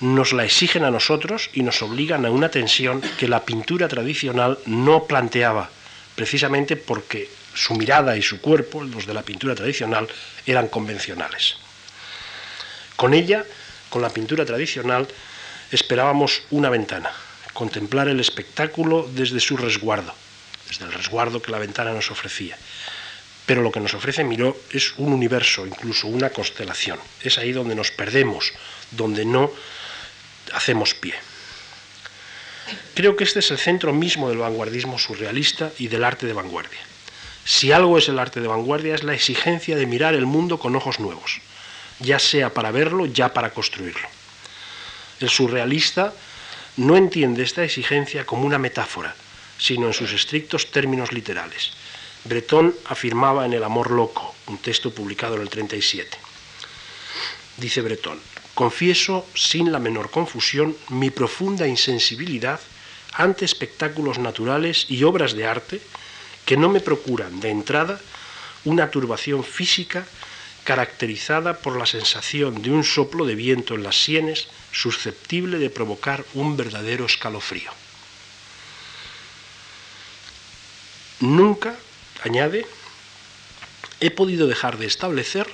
[0.00, 4.58] Nos la exigen a nosotros y nos obligan a una tensión que la pintura tradicional
[4.64, 5.68] no planteaba,
[6.14, 10.06] precisamente porque su mirada y su cuerpo, los de la pintura tradicional,
[10.46, 11.56] eran convencionales.
[12.94, 13.44] Con ella,
[13.88, 15.08] con la pintura tradicional,
[15.72, 17.10] esperábamos una ventana,
[17.52, 20.14] contemplar el espectáculo desde su resguardo,
[20.68, 22.56] desde el resguardo que la ventana nos ofrecía.
[23.44, 27.00] Pero lo que nos ofrece Miró es un universo, incluso una constelación.
[27.22, 28.52] Es ahí donde nos perdemos,
[28.92, 29.50] donde no
[30.52, 31.14] hacemos pie.
[32.94, 36.78] Creo que este es el centro mismo del vanguardismo surrealista y del arte de vanguardia.
[37.48, 40.76] Si algo es el arte de vanguardia es la exigencia de mirar el mundo con
[40.76, 41.40] ojos nuevos,
[41.98, 44.06] ya sea para verlo, ya para construirlo.
[45.18, 46.12] El surrealista
[46.76, 49.16] no entiende esta exigencia como una metáfora,
[49.56, 51.72] sino en sus estrictos términos literales.
[52.24, 56.18] Breton afirmaba en El amor loco, un texto publicado en el 37.
[57.56, 58.20] Dice Breton,
[58.52, 62.60] confieso sin la menor confusión mi profunda insensibilidad
[63.14, 65.80] ante espectáculos naturales y obras de arte
[66.48, 68.00] que no me procuran de entrada
[68.64, 70.06] una turbación física
[70.64, 76.24] caracterizada por la sensación de un soplo de viento en las sienes susceptible de provocar
[76.32, 77.70] un verdadero escalofrío.
[81.20, 81.76] Nunca,
[82.24, 82.64] añade,
[84.00, 85.46] he podido dejar de establecer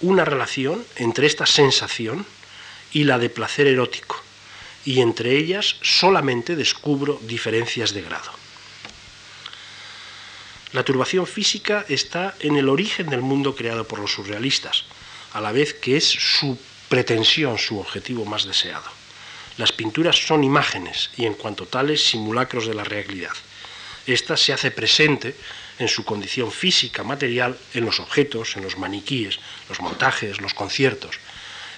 [0.00, 2.24] una relación entre esta sensación
[2.90, 4.16] y la de placer erótico,
[4.82, 8.45] y entre ellas solamente descubro diferencias de grado.
[10.72, 14.84] La turbación física está en el origen del mundo creado por los surrealistas,
[15.32, 18.84] a la vez que es su pretensión, su objetivo más deseado.
[19.58, 23.32] Las pinturas son imágenes y en cuanto tales simulacros de la realidad.
[24.06, 25.34] Esta se hace presente
[25.78, 31.16] en su condición física, material, en los objetos, en los maniquíes, los montajes, los conciertos,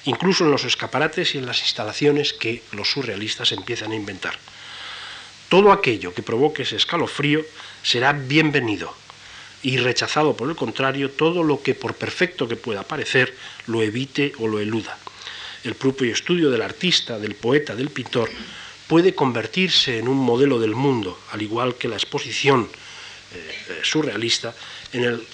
[0.05, 4.39] incluso en los escaparates y en las instalaciones que los surrealistas empiezan a inventar.
[5.49, 7.45] Todo aquello que provoque ese escalofrío
[7.83, 8.95] será bienvenido
[9.63, 13.35] y rechazado por el contrario todo lo que por perfecto que pueda parecer
[13.67, 14.99] lo evite o lo eluda.
[15.65, 18.31] El propio estudio del artista, del poeta, del pintor
[18.87, 22.69] puede convertirse en un modelo del mundo, al igual que la exposición
[23.35, 24.55] eh, eh, surrealista,
[24.93, 25.27] en el,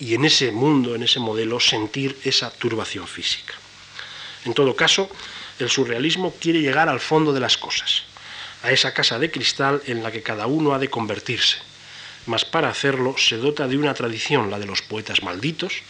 [0.00, 3.54] y en ese mundo, en ese modelo, sentir esa turbación física.
[4.44, 5.10] En todo caso,
[5.58, 8.04] el surrealismo quiere llegar al fondo de las cosas
[8.62, 11.58] a esa casa de cristal en la que cada uno ha de convertirse.
[12.26, 15.82] Mas para hacerlo se dota de una tradición, la de los poetas malditos,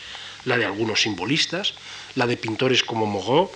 [0.44, 1.74] la de algunos simbolistas,
[2.14, 3.50] la de pintores como Moreau,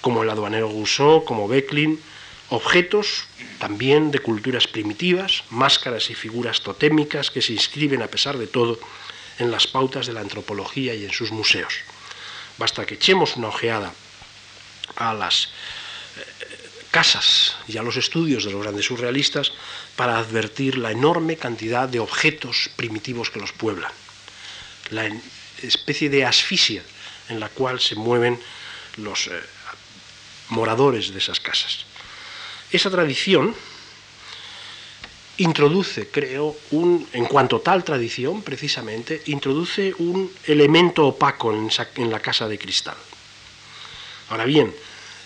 [0.00, 2.00] como el aduanero Rousseau, como Becklin,
[2.48, 3.24] objetos
[3.58, 8.78] también de culturas primitivas, máscaras y figuras totémicas que se inscriben a pesar de todo
[9.38, 11.74] en las pautas de la antropología y en sus museos.
[12.58, 13.92] Basta que echemos una ojeada
[14.96, 15.50] a las
[16.90, 19.52] casas y a los estudios de los grandes surrealistas
[19.96, 23.92] para advertir la enorme cantidad de objetos primitivos que los pueblan,
[24.90, 25.08] la
[25.62, 26.82] especie de asfixia
[27.28, 28.40] en la cual se mueven
[28.96, 29.40] los eh,
[30.48, 31.84] moradores de esas casas.
[32.72, 33.54] Esa tradición
[35.38, 42.46] introduce, creo, un, en cuanto tal tradición, precisamente, introduce un elemento opaco en la casa
[42.46, 42.96] de cristal.
[44.28, 44.74] Ahora bien,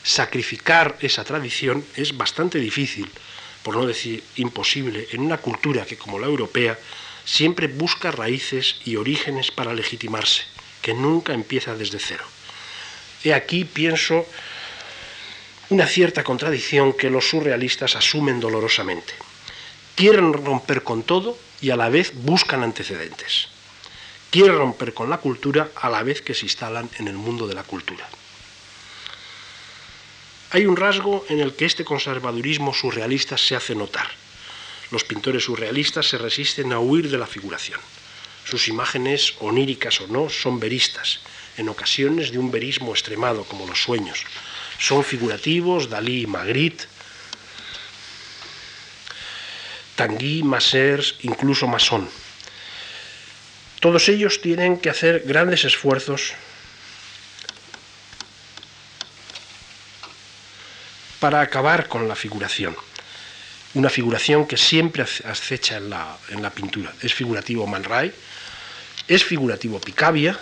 [0.05, 3.11] sacrificar esa tradición es bastante difícil,
[3.63, 6.79] por no decir imposible, en una cultura que, como la europea,
[7.25, 10.43] siempre busca raíces y orígenes para legitimarse,
[10.83, 12.25] que nunca empieza desde cero.
[13.25, 14.27] He aquí, pienso,
[15.71, 19.15] una cierta contradicción que los surrealistas asumen dolorosamente.
[19.95, 23.49] Quieren romper con todo y a la vez buscan antecedentes.
[24.31, 27.55] Quieren romper con la cultura a la vez que se instalan en el mundo de
[27.55, 28.07] la cultura.
[30.55, 34.07] Hay un rasgo en el que este conservadurismo surrealista se hace notar.
[34.93, 37.81] Los pintores surrealistas se resisten a huir de la figuración.
[38.45, 41.19] Sus imágenes, oníricas o no, son veristas,
[41.57, 44.23] en ocasiones de un verismo extremado, como los sueños.
[44.79, 46.85] Son figurativos, Dalí y Magritte,
[49.97, 52.09] Tanguy, Massers, incluso Masson.
[53.81, 56.35] Todos ellos tienen que hacer grandes esfuerzos
[61.25, 62.77] para acabar con la figuración.
[63.73, 66.93] Una figuración que siempre acecha en la, en la pintura.
[67.01, 68.13] Es figurativo Man Ray,
[69.09, 70.39] es figurativo Picabia,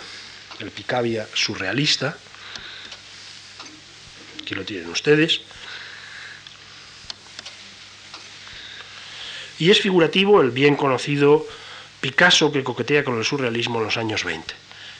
[0.59, 2.17] el Picabia surrealista,
[4.41, 5.39] aquí lo tienen ustedes,
[9.59, 11.47] y es figurativo el bien conocido
[12.01, 14.53] Picasso que coquetea con el surrealismo en los años 20.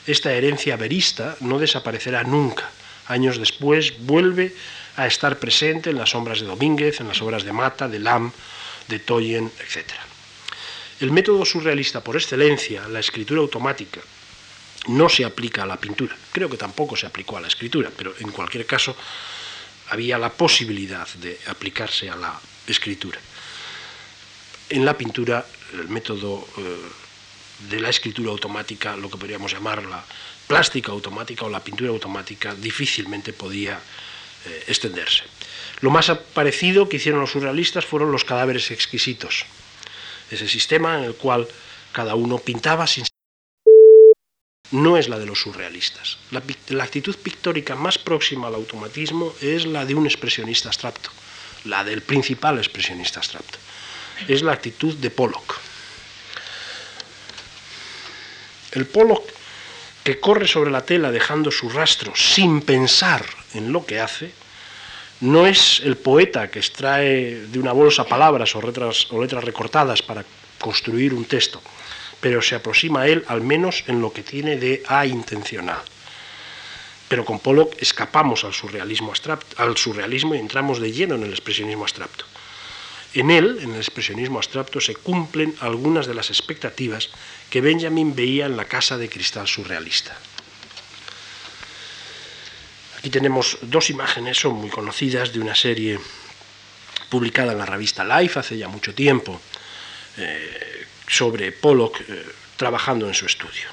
[0.07, 2.71] Esta herencia verista no desaparecerá nunca.
[3.07, 4.55] Años después vuelve
[4.95, 8.31] a estar presente en las obras de Domínguez, en las obras de Mata, de Lam,
[8.87, 9.91] de Toyen, etc.
[10.99, 14.01] El método surrealista por excelencia, la escritura automática,
[14.87, 16.15] no se aplica a la pintura.
[16.31, 18.95] Creo que tampoco se aplicó a la escritura, pero en cualquier caso
[19.89, 23.19] había la posibilidad de aplicarse a la escritura.
[24.69, 30.03] En la pintura, el método eh, de la escritura automática, lo que podríamos llamar la
[30.47, 33.79] plástica automática o la pintura automática, difícilmente podía
[34.45, 35.23] eh, extenderse.
[35.81, 39.45] Lo más parecido que hicieron los surrealistas fueron los cadáveres exquisitos,
[40.31, 41.47] ese sistema en el cual
[41.91, 43.05] cada uno pintaba sin
[44.73, 46.17] no es la de los surrealistas.
[46.31, 51.11] La, actitud pictórica más próxima al automatismo es la de un expresionista abstracto,
[51.65, 53.59] la del principal expresionista abstracto.
[54.27, 55.59] Es la actitud de Pollock.
[58.71, 59.29] El Pollock
[60.03, 64.31] que corre sobre la tela dejando su rastro sin pensar en lo que hace,
[65.21, 69.07] no es el poeta que extrae de una bolsa palabras o letras,
[69.43, 70.25] recortadas para
[70.59, 71.61] construir un texto
[72.23, 75.81] pero se aproxima a él al menos en lo que tiene de A intencional.
[77.09, 79.11] Pero con Pollock escapamos al surrealismo,
[79.57, 82.23] al surrealismo y entramos de lleno en el expresionismo abstracto.
[83.13, 87.09] En él, en el expresionismo abstracto, se cumplen algunas de las expectativas
[87.49, 90.17] que Benjamin veía en la casa de cristal surrealista.
[92.97, 95.99] Aquí tenemos dos imágenes, son muy conocidas, de una serie
[97.09, 99.39] publicada en la revista Life hace ya mucho tiempo.
[100.17, 103.67] Eh, sobre Pollock eh, trabajando en su estudio.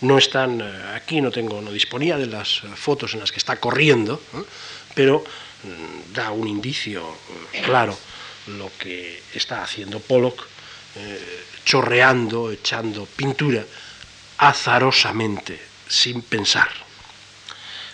[0.00, 3.56] No están eh, aquí, no tengo, no disponía de las fotos en las que está
[3.56, 4.20] corriendo,
[4.94, 5.24] pero
[5.62, 7.16] mm, da un indicio
[7.64, 7.96] claro
[8.46, 10.46] lo que está haciendo Pollock,
[11.64, 13.64] chorreando, echando pintura
[14.38, 16.68] azarosamente, sin pensar.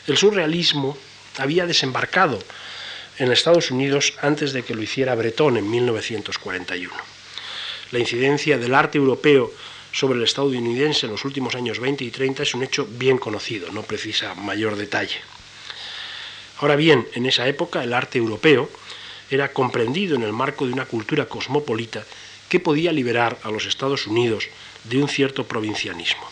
[0.07, 0.99] El surrealismo
[1.39, 2.39] había desembarcado
[3.19, 6.95] en Estados Unidos antes de que lo hiciera Breton en 1941
[7.91, 9.53] la incidencia del arte europeo
[9.93, 13.73] sobre el estadounidense en los últimos años 20 y 30 es un hecho bien conocido,
[13.73, 15.17] no precisa mayor detalle.
[16.59, 18.71] Ahora bien, en esa época el arte europeo
[19.31, 22.05] era comprendido en el marco de una cultura cosmopolita
[22.49, 24.49] que podía liberar a los Estados Unidos
[24.85, 26.27] de un cierto provincianismo.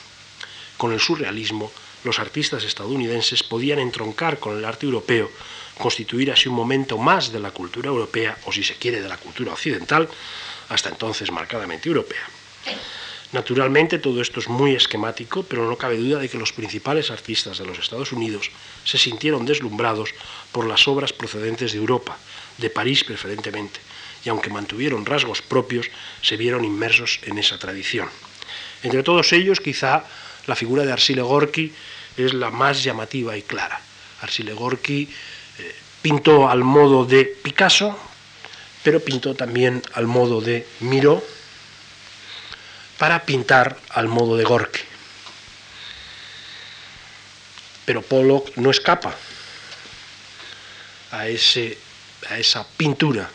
[0.76, 1.70] Con el surrealismo,
[2.04, 5.30] los artistas estadounidenses podían entroncar con el arte europeo,
[5.78, 9.16] constituir así un momento más de la cultura europea, o si se quiere de la
[9.16, 10.08] cultura occidental,
[10.68, 12.26] hasta entonces marcadamente europea.
[13.30, 17.58] Naturalmente todo esto es muy esquemático, pero no cabe duda de que los principales artistas
[17.58, 18.50] de los Estados Unidos
[18.84, 20.14] se sintieron deslumbrados
[20.50, 22.16] por las obras procedentes de Europa,
[22.58, 23.80] de París preferentemente,
[24.24, 25.86] y aunque mantuvieron rasgos propios,
[26.22, 28.08] se vieron inmersos en esa tradición.
[28.82, 30.04] Entre todos ellos, quizá
[30.46, 31.72] la figura de Arsile Gorky
[32.16, 33.80] es la más llamativa y clara.
[34.20, 35.08] Arsile Gorky
[35.58, 37.98] eh, pintó al modo de Picasso,
[38.82, 41.22] pero pintó también al modo de Miró
[42.98, 44.80] para pintar al modo de Gorky.
[47.84, 49.14] Pero Pollock no escapa
[51.10, 51.78] a, ese,
[52.30, 53.28] a esa pintura.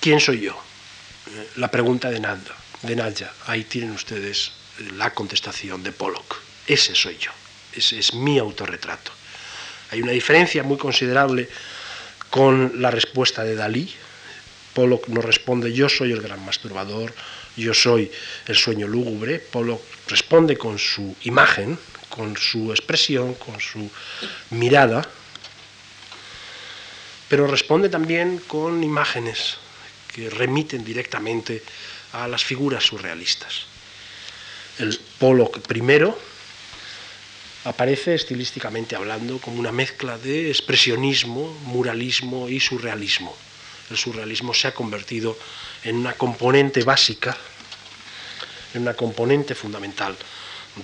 [0.00, 0.60] ¿Quién soy yo?
[1.56, 3.32] La pregunta de Nanda, de Naya.
[3.46, 4.52] Ahí tienen ustedes
[4.96, 6.36] la contestación de Pollock.
[6.66, 7.30] Ese soy yo.
[7.72, 9.12] Ese es mi autorretrato.
[9.90, 11.48] Hay una diferencia muy considerable
[12.30, 13.94] con la respuesta de Dalí.
[14.74, 17.14] Pollock nos responde, yo soy el gran masturbador,
[17.56, 18.10] yo soy
[18.46, 19.38] el sueño lúgubre.
[19.38, 21.78] Pollock responde con su imagen,
[22.08, 23.90] con su expresión, con su
[24.50, 25.06] mirada,
[27.32, 29.56] pero responde también con imágenes
[30.12, 31.62] que remiten directamente
[32.12, 33.64] a las figuras surrealistas.
[34.78, 36.18] El Pollock primero
[37.64, 43.34] aparece estilísticamente hablando como una mezcla de expresionismo, muralismo y surrealismo.
[43.88, 45.38] El surrealismo se ha convertido
[45.84, 47.34] en una componente básica,
[48.74, 50.14] en una componente fundamental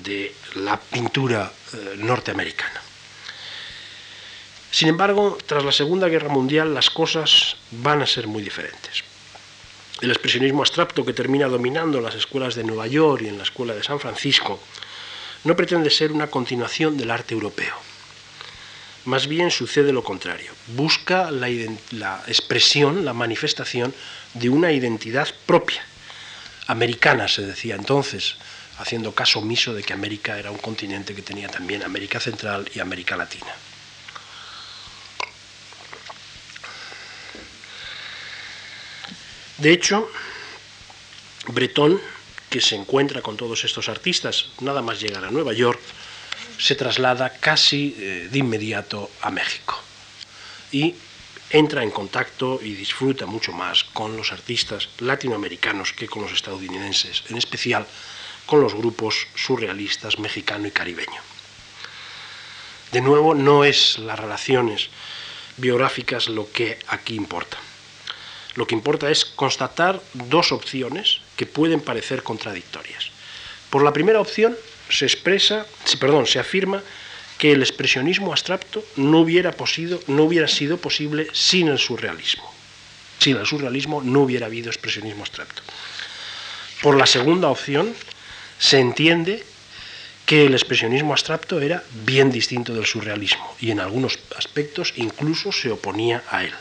[0.03, 2.88] de la pintura eh, norteamericana.
[4.71, 9.03] Sin embargo, tras la Segunda Guerra Mundial las cosas van a ser muy diferentes.
[10.01, 13.75] El expresionismo abstracto que termina dominando las escuelas de Nueva York y en la escuela
[13.75, 14.61] de San Francisco
[15.45, 17.75] no pretende ser una continuación del arte europeo.
[19.07, 20.53] Más bien sucede lo contrario.
[20.69, 21.49] Busca la,
[22.27, 23.95] expresión, la manifestación
[24.35, 25.83] de una identidad propia.
[26.67, 28.37] Americana, se decía entonces,
[28.79, 32.81] haciendo caso omiso de que América era un continente que tenía también América Central y
[32.81, 33.55] América Latina.
[39.59, 40.09] De hecho,
[41.49, 42.01] Breton
[42.49, 45.81] que se encuentra con todos estos artistas, nada más llegar a Nueva York,
[46.59, 49.79] se traslada casi eh, de inmediato a México
[50.73, 50.95] y
[51.51, 57.25] entra en contacto y disfruta mucho más con los artistas latinoamericanos que con los estadounidenses,
[57.29, 57.87] en especial
[58.47, 61.21] con los grupos surrealistas mexicano y caribeño.
[62.93, 64.89] De nuevo, no es las relaciones
[65.57, 67.59] biográficas lo que aquí importa.
[68.55, 73.11] Lo que importa es constatar dos opciones que pueden parecer contradictorias.
[73.71, 74.57] Por la primera opción
[74.89, 75.67] se expresa,
[76.01, 76.83] perdón, se afirma
[77.39, 79.55] que el expresionismo abstracto no hubiera,
[80.09, 82.53] no hubiera sido posible sin el surrealismo.
[83.21, 85.63] Sin el surrealismo no hubiera habido expresionismo abstracto.
[86.83, 87.95] Por la segunda opción
[88.59, 89.45] se entiende
[90.27, 95.71] que el expresionismo abstracto era bien distinto del surrealismo y en algunos aspectos incluso se
[95.71, 96.55] oponía a él.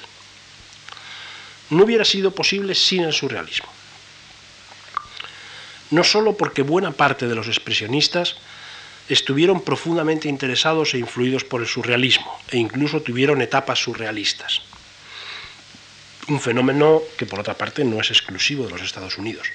[1.69, 3.67] No hubiera sido posible sin el surrealismo.
[5.89, 8.35] No solo porque buena parte de los expresionistas
[9.09, 14.61] estuvieron profundamente interesados e influidos por el surrealismo e incluso tuvieron etapas surrealistas.
[16.27, 19.47] Un fenómeno que por otra parte no es exclusivo de los Estados Unidos.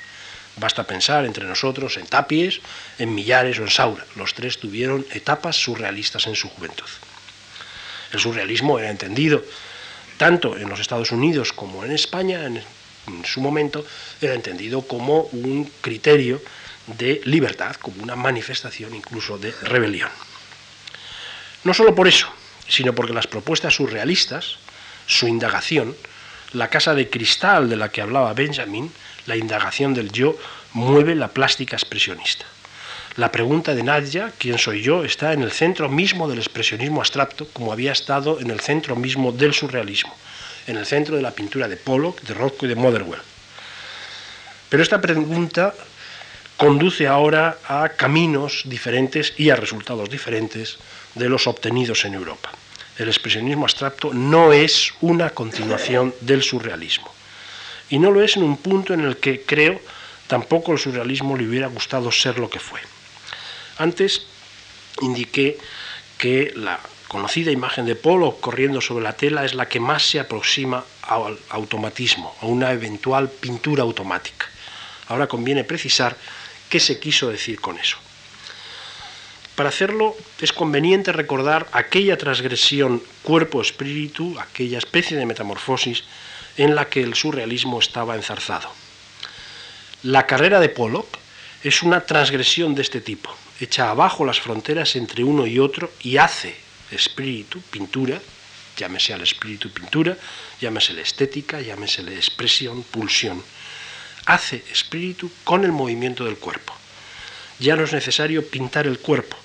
[0.57, 2.61] Basta pensar entre nosotros en Tapies,
[2.99, 4.05] en Millares o en Saura.
[4.17, 6.89] Los tres tuvieron etapas surrealistas en su juventud.
[8.13, 9.45] El surrealismo era entendido
[10.23, 12.63] tanto en los Estados Unidos como en España, en,
[13.25, 13.85] su momento,
[14.21, 16.41] era entendido como un criterio
[16.87, 20.11] de libertad, como una manifestación incluso de rebelión.
[21.65, 22.29] No solo por eso,
[22.69, 24.59] sino porque las propuestas surrealistas,
[25.09, 25.97] su indagación,
[26.53, 28.93] la casa de cristal de la que hablaba Benjamin,
[29.27, 30.39] la indagación del yo
[30.73, 32.47] mueve la plástica expresionista.
[33.17, 37.47] La pregunta de Nadia, ¿quién soy yo?, está en el centro mismo del expresionismo abstracto,
[37.53, 40.17] como había estado en el centro mismo del surrealismo,
[40.67, 43.21] en el centro de la pintura de Pollock, de Rothko y de Motherwell.
[44.71, 45.75] Pero esta pregunta
[46.57, 50.79] conduce ahora a caminos diferentes y a resultados diferentes
[51.15, 52.51] de los obtenidos en Europa.
[52.97, 57.13] El expresionismo abstracto no es una continuación del surrealismo
[57.91, 59.79] y no lo es en un punto en el que creo
[60.29, 62.81] tampoco el surrealismo le hubiera gustado ser lo que fue.
[63.79, 64.27] Antes
[65.01, 65.59] indiqué
[66.19, 70.21] que la conocida imagen de Polo corriendo sobre la tela es la que más se
[70.21, 74.47] aproxima al automatismo, a una eventual pintura automática.
[75.09, 76.17] Ahora conviene precisar
[76.69, 77.99] qué se quiso decir con eso.
[79.57, 86.05] Para hacerlo es conveniente recordar aquella transgresión cuerpo-espíritu, aquella especie de metamorfosis
[86.57, 88.71] en la que el surrealismo estaba enzarzado.
[90.03, 91.19] La carrera de Pollock
[91.63, 93.31] es una transgresión de este tipo,
[93.65, 96.57] echa abajo las fronteras entre uno y otro y hace
[96.91, 98.21] espíritu, pintura,
[98.77, 100.17] llámese al espíritu pintura,
[100.61, 103.43] llámese la estética, llámese la expresión, pulsión.
[104.27, 106.75] Hace espíritu con el movimiento del cuerpo.
[107.59, 109.37] Ya no es necesario pintar el cuerpo,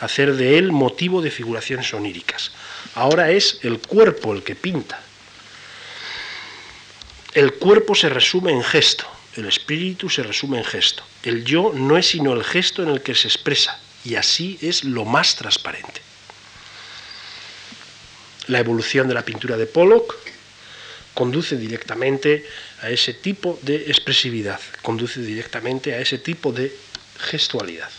[0.00, 2.52] hacer de él motivo de figuraciones oníricas.
[2.94, 5.00] Ahora es el cuerpo el que pinta,
[7.34, 9.06] el cuerpo se resume en gesto,
[9.36, 11.04] el espíritu se resume en gesto.
[11.22, 14.84] El yo no es sino el gesto en el que se expresa, y así es
[14.84, 16.02] lo más transparente.
[18.46, 20.16] La evolución de la pintura de Pollock
[21.14, 22.46] conduce directamente
[22.82, 26.74] a ese tipo de expresividad, conduce directamente a ese tipo de
[27.18, 27.90] gestualidad.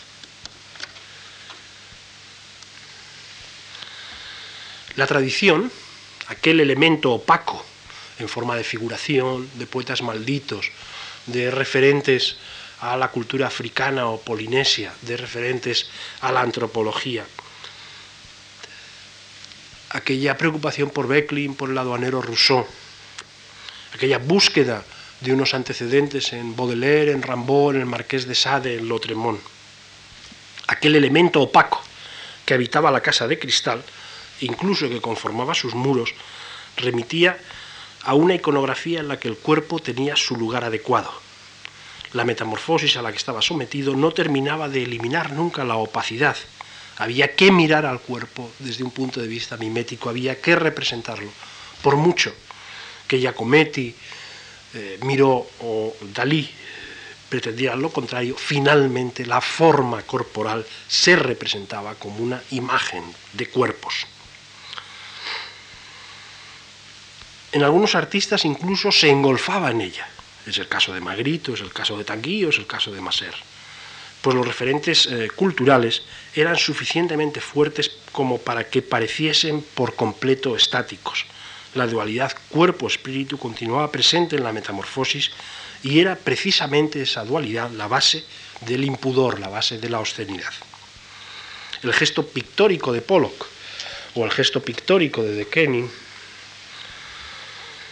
[4.95, 5.71] La tradición,
[6.27, 7.65] aquel elemento opaco
[8.19, 10.69] en forma de figuración, de poetas malditos,
[11.28, 12.38] de referentes
[12.82, 15.89] a la cultura africana o polinesia, de referentes
[16.22, 17.26] a la antropología.
[19.91, 22.65] Aquella preocupación por Becklin, por el aduanero Rousseau,
[23.93, 24.84] aquella búsqueda
[25.22, 29.39] de unos antecedentes en Baudelaire, en Rimbaud, en el Marqués de Sade, en Lautremont.
[30.67, 31.82] Aquel elemento opaco
[32.45, 33.84] que habitaba la casa de cristal,
[34.39, 36.15] incluso que conformaba sus muros,
[36.78, 37.38] remitía
[38.04, 41.12] a una iconografía en la que el cuerpo tenía su lugar adecuado.
[42.14, 46.36] La metamorfosis a la que estaba sometido no terminaba de eliminar nunca la opacidad.
[46.97, 51.30] Había que mirar al cuerpo desde un punto de vista mimético, había que representarlo.
[51.82, 52.34] Por mucho
[53.08, 53.95] que Giacometti,
[54.74, 56.49] eh, Miró o Dalí
[57.30, 64.06] pretendieran lo contrario, finalmente la forma corporal se representaba como una imagen de cuerpos.
[67.52, 70.08] En algunos artistas incluso se engolfaba en ella.
[70.45, 73.36] Es el caso de Magrito, es el caso de Tanguillo, es el caso de Maser.
[74.22, 76.04] Pues los referentes eh, culturales
[76.36, 81.26] eran suficientemente fuertes como para que pareciesen por completo estáticos.
[81.74, 85.32] La dualidad cuerpo-espíritu continuaba presente en la metamorfosis
[85.84, 88.24] y era precisamente esa dualidad la base
[88.62, 90.54] del impudor, la base de la obscenidad.
[91.82, 93.47] El gesto pictórico de Pollock
[94.16, 95.89] o el gesto pictórico de De Kooning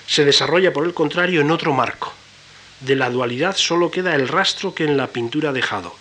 [0.09, 2.11] se desarrolla, por el contrario, en otro marco.
[2.79, 5.95] De la dualidad solo queda el rastro que en la pintura ha dejado,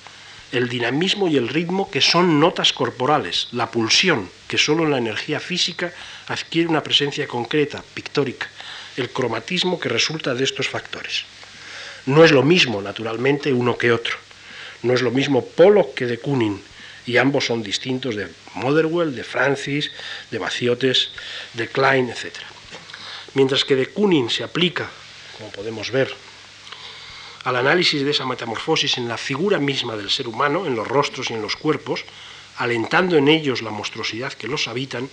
[0.50, 4.98] el dinamismo y el ritmo que son notas corporales, la pulsión, que solo en la
[4.98, 5.92] energía física
[6.26, 8.48] adquiere una presencia concreta, pictórica,
[8.96, 11.24] el cromatismo que resulta de estos factores.
[12.06, 14.16] No es lo mismo, naturalmente, uno que otro.
[14.82, 16.62] No es lo mismo Pollock que de Kooning,
[17.04, 19.90] y ambos son distintos de Motherwell, de Francis,
[20.30, 21.10] de Baciotes,
[21.52, 22.32] de Klein, etc.
[23.34, 24.88] Mientras que de Kooning se aplica,
[25.36, 26.14] como podemos ver,
[27.44, 31.30] al análisis de esa metamorfosis en la figura misma del ser humano, en los rostros
[31.30, 32.04] y en los cuerpos,
[32.56, 35.08] alentando en ellos la monstruosidad que los habitan,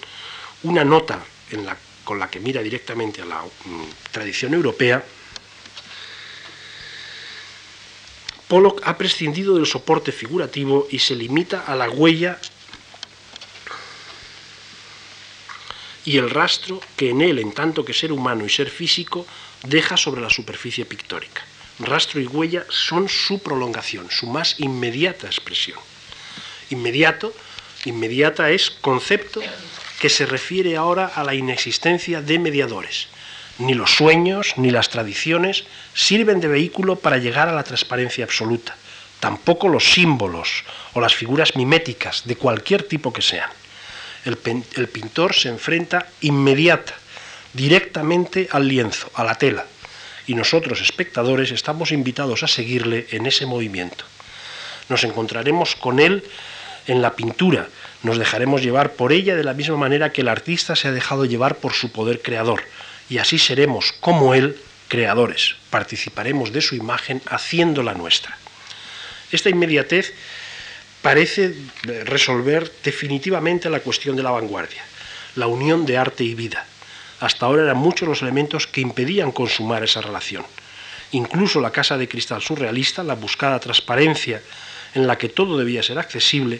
[0.63, 1.23] una nota
[2.03, 5.03] con la que mira directamente a la mm, tradición europea,
[8.47, 12.39] Pollock ha prescindido del soporte figurativo y se limita a la huella
[16.05, 19.25] y el rastro que en él, en tanto que ser humano y ser físico,
[19.63, 21.43] deja sobre la superficie pictórica.
[21.79, 25.79] Rastro y huella son su prolongación, su más inmediata expresión.
[26.69, 27.33] Inmediato,
[27.85, 29.41] inmediata es concepto
[29.99, 33.07] que se refiere ahora a la inexistencia de mediadores,
[33.57, 38.77] ni los sueños ni las tradiciones sirven de vehículo para llegar a la transparencia absoluta,
[39.19, 43.49] tampoco los símbolos o las figuras miméticas de cualquier tipo que sean.
[44.25, 44.37] El,
[44.87, 46.95] pintor se enfrenta inmediata,
[47.53, 49.65] directamente al lienzo, a la tela,
[50.27, 54.03] y nosotros, espectadores, estamos invitados a seguirle en ese movimiento.
[54.89, 56.23] Nos encontraremos con él
[56.87, 57.69] en la pintura,
[58.01, 61.25] nos dejaremos llevar por ella de la misma manera que el artista se ha dejado
[61.25, 62.63] llevar por su poder creador,
[63.09, 64.57] y así seremos, como Él,
[64.87, 65.55] creadores.
[65.69, 68.37] Participaremos de su imagen haciéndola nuestra.
[69.31, 70.13] Esta inmediatez
[71.05, 71.53] parece
[72.05, 74.83] resolver definitivamente la cuestión de la vanguardia,
[75.35, 76.65] la unión de arte y vida.
[77.19, 80.43] Hasta ahora eran muchos los elementos que impedían consumar esa relación.
[81.11, 84.41] Incluso la casa de cristal surrealista, la buscada transparencia
[84.95, 86.59] en la que todo debía ser accesible,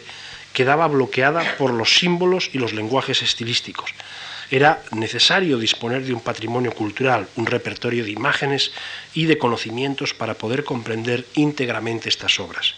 [0.52, 3.90] quedaba bloqueada por los símbolos y los lenguajes estilísticos,
[4.52, 8.70] era necesario disponer de un patrimonio cultural, un repertorio de imágenes
[9.12, 12.76] y de conocimientos para poder comprender íntegramente estas obras.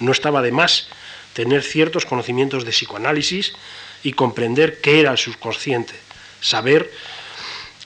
[0.00, 0.88] No estaba de más
[1.34, 3.52] tener ciertos conocimientos de psicoanálisis
[4.02, 5.94] y comprender qué era el subconsciente,
[6.40, 6.90] saber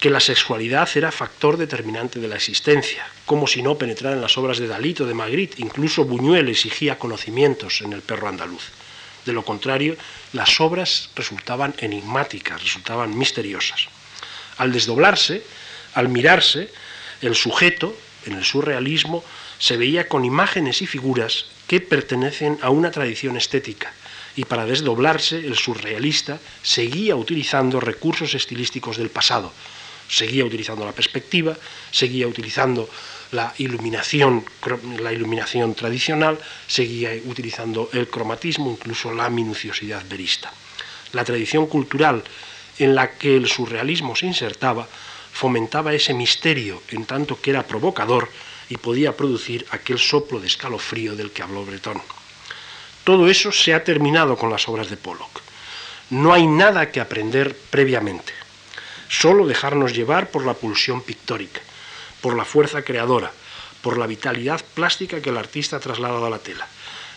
[0.01, 4.37] que la sexualidad era factor determinante de la existencia, como si no penetrar en las
[4.37, 8.65] obras de Dalito, de Magritte, incluso Buñuel exigía conocimientos en el perro andaluz.
[9.25, 9.97] De lo contrario,
[10.33, 13.89] las obras resultaban enigmáticas, resultaban misteriosas.
[14.59, 15.43] Al desdoblarse,
[15.95, 16.71] al mirarse,
[17.23, 17.97] el sujeto,
[18.27, 19.25] en el surrealismo,
[19.59, 23.93] se veía con imágenes y figuras que pertenecen a una tradición estética,
[24.37, 29.53] y para desdoblarse el surrealista seguía utilizando recursos estilísticos del pasado,
[30.09, 31.57] seguía utilizando la perspectiva,
[31.91, 32.89] seguía utilizando
[33.33, 34.45] la iluminación,
[35.01, 40.53] la iluminación tradicional, seguía utilizando el cromatismo, incluso la minuciosidad verista.
[41.13, 42.23] La tradición cultural
[42.79, 44.89] en la que el surrealismo se insertaba
[45.33, 48.29] fomentaba ese misterio en tanto que era provocador
[48.69, 52.01] y podía producir aquel soplo de escalofrío del que habló Breton.
[53.05, 55.43] Todo eso se ha terminado con las obras de Pollock.
[56.11, 58.33] No hay nada que aprender previamente,
[59.09, 61.61] solo dejarnos llevar por la pulsión pictórica
[62.25, 63.31] por la fuerza creadora,
[63.83, 66.67] por la vitalidad plástica que el artista ha trasladado a la tela.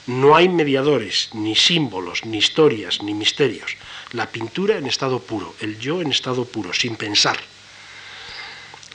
[0.06, 3.78] No hay mediadores, ni símbolos, ni historias, ni misterios.
[4.12, 7.38] La pintura en estado puro, el yo en estado puro, sin pensar.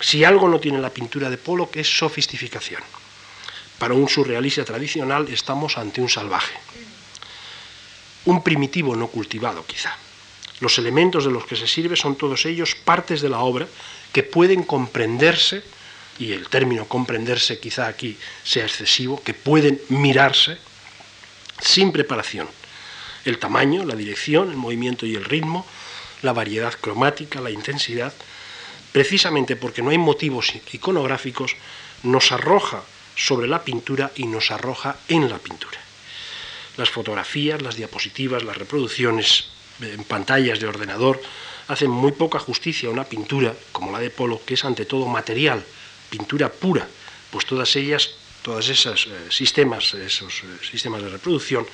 [0.02, 2.82] Si algo no tiene la pintura de Pollock es sofisticación.
[3.78, 6.54] Para un surrealista tradicional estamos ante un salvaje,
[8.24, 9.96] un primitivo no cultivado quizá.
[10.58, 13.66] Los elementos de los que se sirve son todos ellos partes de la obra
[14.12, 15.62] que pueden comprenderse
[16.18, 20.58] y el término comprenderse quizá aquí sea excesivo, que pueden mirarse
[21.60, 22.48] sin preparación.
[23.24, 25.64] El tamaño, la dirección, el movimiento y el ritmo,
[26.22, 28.12] la variedad cromática, la intensidad,
[28.92, 31.56] precisamente porque no hay motivos iconográficos,
[32.02, 32.82] nos arroja
[33.16, 35.78] sobre la pintura y nos arroja en la pintura.
[36.76, 39.48] Las fotografías, las diapositivas, las reproducciones
[39.80, 41.20] en pantallas de ordenador
[41.68, 45.06] hacen muy poca justicia a una pintura como la de Polo, que es ante todo
[45.06, 45.64] material,
[46.10, 46.86] pintura pura,
[47.30, 48.10] pues todas ellas,
[48.42, 51.66] todos esos eh, sistemas, esos eh, sistemas de reproducción,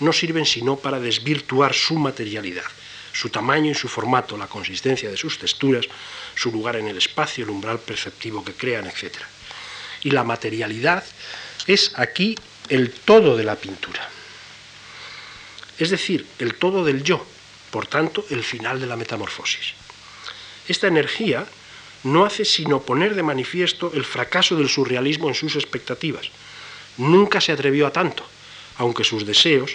[0.00, 2.64] no sirven sino para desvirtuar su materialidad,
[3.12, 5.86] su tamaño y su formato, la consistencia de sus texturas,
[6.34, 9.16] su lugar en el espacio, el umbral perceptivo que crean, etc.
[10.02, 11.04] Y la materialidad
[11.66, 12.36] es aquí
[12.68, 14.08] el todo de la pintura.
[15.78, 17.24] Es decir, el todo del yo,
[17.70, 19.74] por tanto, el final de la metamorfosis.
[20.66, 21.46] Esta energía
[22.04, 26.30] no hace sino poner de manifiesto el fracaso del surrealismo en sus expectativas.
[26.96, 28.24] Nunca se atrevió a tanto,
[28.76, 29.72] aunque sus deseos,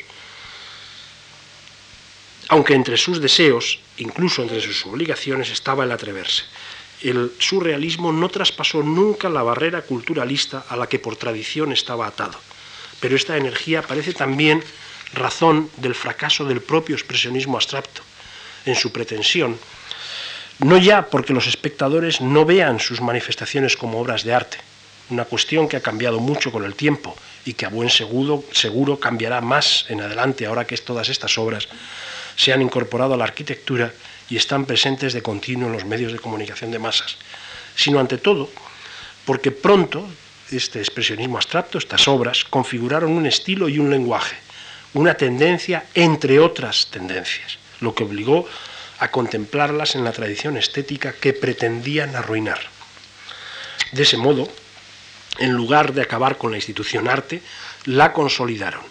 [2.49, 6.43] aunque entre sus deseos, incluso entre sus obligaciones, estaba el atreverse.
[7.01, 12.39] El surrealismo no traspasó nunca la barrera culturalista a la que por tradición estaba atado,
[12.99, 14.63] pero esta energía parece también
[15.13, 18.01] razón del fracaso del propio expresionismo abstracto,
[18.65, 19.57] en su pretensión,
[20.59, 24.57] no ya porque los espectadores no vean sus manifestaciones como obras de arte,
[25.09, 27.15] una cuestión que ha cambiado mucho con el tiempo
[27.45, 31.67] y que a buen seguro, seguro cambiará más en adelante ahora que todas estas obras
[32.35, 33.93] se han incorporado a la arquitectura
[34.29, 37.17] y están presentes de continuo en los medios de comunicación de masas,
[37.75, 38.49] sino ante todo
[39.25, 40.07] porque pronto
[40.51, 44.35] este expresionismo abstracto, estas obras, configuraron un estilo y un lenguaje,
[44.93, 48.47] una tendencia entre otras tendencias, lo que obligó
[48.99, 52.59] a contemplarlas en la tradición estética que pretendían arruinar.
[53.91, 54.47] De ese modo,
[55.39, 57.41] en lugar de acabar con la institución arte,
[57.85, 58.81] la consolidaron,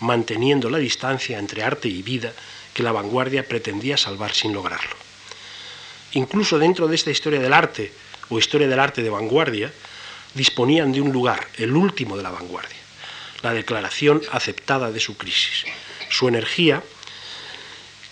[0.00, 2.32] manteniendo la distancia entre arte y vida
[2.74, 4.96] que la vanguardia pretendía salvar sin lograrlo.
[6.12, 7.92] Incluso dentro de esta historia del arte,
[8.28, 9.72] o historia del arte de vanguardia,
[10.34, 12.76] disponían de un lugar, el último de la vanguardia,
[13.42, 15.64] la declaración aceptada de su crisis.
[16.10, 16.82] Su energía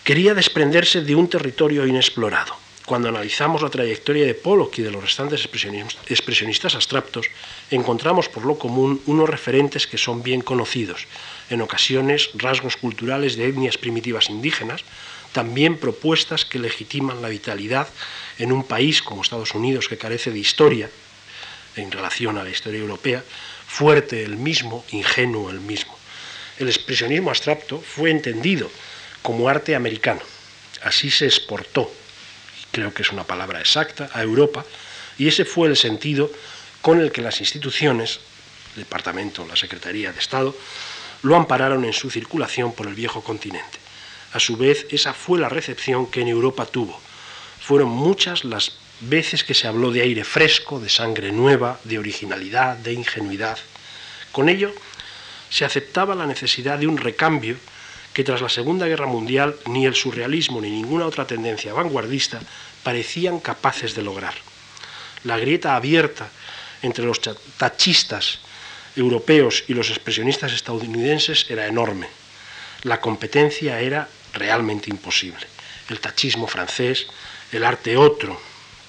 [0.04, 2.56] quería desprenderse de un territorio inexplorado.
[2.86, 5.48] Cuando analizamos la trayectoria de Pollock y de los restantes
[6.08, 7.26] expresionistas abstractos,
[7.70, 11.06] encontramos por lo común unos referentes que son bien conocidos,
[11.52, 14.82] en ocasiones rasgos culturales de etnias primitivas indígenas,
[15.32, 17.88] también propuestas que legitiman la vitalidad
[18.38, 20.90] en un país como Estados Unidos que carece de historia
[21.76, 23.22] en relación a la historia europea,
[23.66, 25.96] fuerte el mismo, ingenuo el mismo.
[26.58, 28.70] El expresionismo abstracto fue entendido
[29.20, 30.20] como arte americano.
[30.82, 31.90] Así se exportó,
[32.70, 34.64] creo que es una palabra exacta, a Europa,
[35.18, 36.30] y ese fue el sentido
[36.80, 38.20] con el que las instituciones,
[38.74, 40.56] el Departamento, la Secretaría de Estado,
[41.22, 43.78] lo ampararon en su circulación por el viejo continente.
[44.32, 46.98] A su vez, esa fue la recepción que en Europa tuvo.
[47.60, 52.76] Fueron muchas las veces que se habló de aire fresco, de sangre nueva, de originalidad,
[52.76, 53.58] de ingenuidad.
[54.30, 54.72] Con ello,
[55.50, 57.56] se aceptaba la necesidad de un recambio
[58.12, 62.40] que tras la Segunda Guerra Mundial ni el surrealismo ni ninguna otra tendencia vanguardista
[62.82, 64.34] parecían capaces de lograr.
[65.24, 66.28] La grieta abierta
[66.82, 67.20] entre los
[67.56, 68.40] tachistas
[68.96, 72.08] europeos y los expresionistas estadounidenses era enorme.
[72.82, 75.46] La competencia era realmente imposible.
[75.88, 77.06] El tachismo francés,
[77.52, 78.40] el arte otro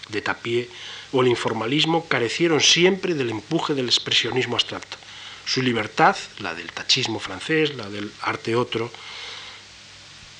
[0.10, 0.70] de Tapie
[1.12, 4.98] o el informalismo carecieron siempre del empuje del expresionismo abstracto.
[5.46, 8.92] Su libertad, la del tachismo francés, la del arte otro,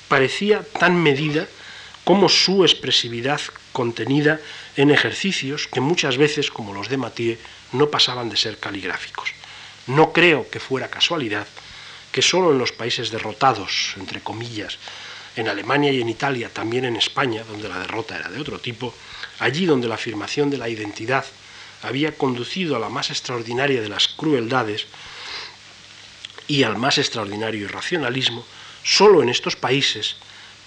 [0.08, 1.46] parecía tan medida
[2.04, 3.40] como su expresividad
[3.72, 4.40] contenida
[4.76, 7.38] en ejercicios que muchas veces, como los de Mathieu,
[7.72, 9.32] no pasaban de ser caligráficos.
[9.86, 11.46] No creo que fuera casualidad
[12.12, 14.78] que solo en los países derrotados, entre comillas,
[15.36, 18.94] en Alemania y en Italia, también en España, donde la derrota era de otro tipo,
[19.40, 21.24] allí donde la afirmación de la identidad
[21.82, 24.86] había conducido a la más extraordinaria de las crueldades
[26.46, 28.44] y al más extraordinario irracionalismo,
[28.84, 30.16] solo en estos países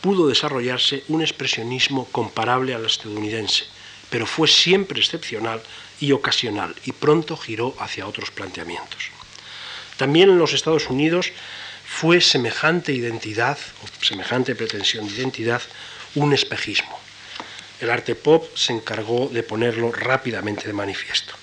[0.01, 3.65] pudo desarrollarse un expresionismo comparable al estadounidense,
[4.09, 5.61] pero fue siempre excepcional
[5.99, 9.09] y ocasional y pronto giró hacia otros planteamientos.
[9.97, 11.31] También en los Estados Unidos
[11.85, 15.61] fue semejante identidad o semejante pretensión de identidad
[16.15, 16.99] un espejismo.
[17.79, 21.33] El arte pop se encargó de ponerlo rápidamente de manifiesto.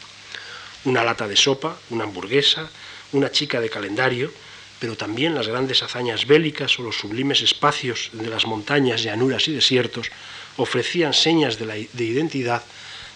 [0.84, 2.68] Una lata de sopa, una hamburguesa,
[3.12, 4.32] una chica de calendario,
[4.80, 9.52] pero también las grandes hazañas bélicas o los sublimes espacios de las montañas, llanuras y
[9.52, 10.10] desiertos
[10.56, 12.62] ofrecían señas de, de identidad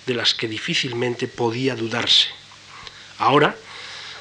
[0.09, 2.29] de las que difícilmente podía dudarse.
[3.19, 3.55] Ahora,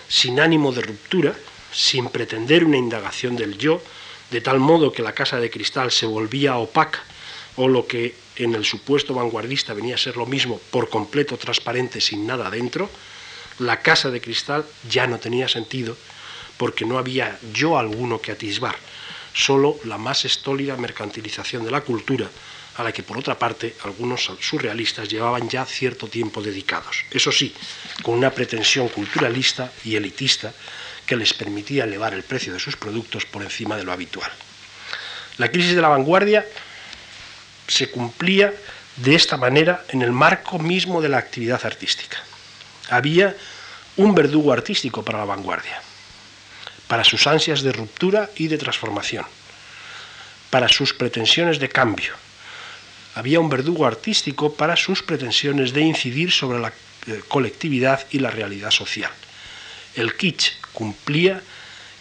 [0.09, 1.33] sin ánimo de ruptura,
[1.71, 3.81] sin pretender una indagación del yo,
[4.29, 6.99] de tal modo que la casa de cristal se volvía opaca,
[7.55, 12.01] o lo que en el supuesto vanguardista venía a ser lo mismo, por completo transparente,
[12.01, 12.89] sin nada dentro,
[13.59, 15.95] la casa de cristal ya no tenía sentido
[16.57, 18.75] porque no había yo alguno que atisbar,
[19.33, 22.29] solo la más estólida mercantilización de la cultura,
[22.78, 27.03] a la que por otra parte algunos surrealistas llevaban ya cierto tiempo dedicados.
[27.11, 27.53] Eso sí,
[28.03, 30.53] con una pretensión culturalista y elitista
[31.05, 34.32] que les permitía elevar el precio de sus productos por encima de lo habitual.
[35.38, 36.45] La crisis de la vanguardia
[37.67, 38.53] se cumplía
[38.97, 42.17] de esta manera en el marco mismo de la actividad artística.
[42.89, 43.36] Había
[43.97, 45.82] un verdugo artístico para la vanguardia,
[46.88, 49.25] para sus ansias de ruptura y de transformación,
[50.49, 52.13] para sus pretensiones de cambio.
[53.18, 56.72] Había un verdugo artístico para sus pretensiones de incidir sobre la
[57.07, 59.09] eh, colectividad y la realidad social.
[59.95, 61.41] El kitsch cumplía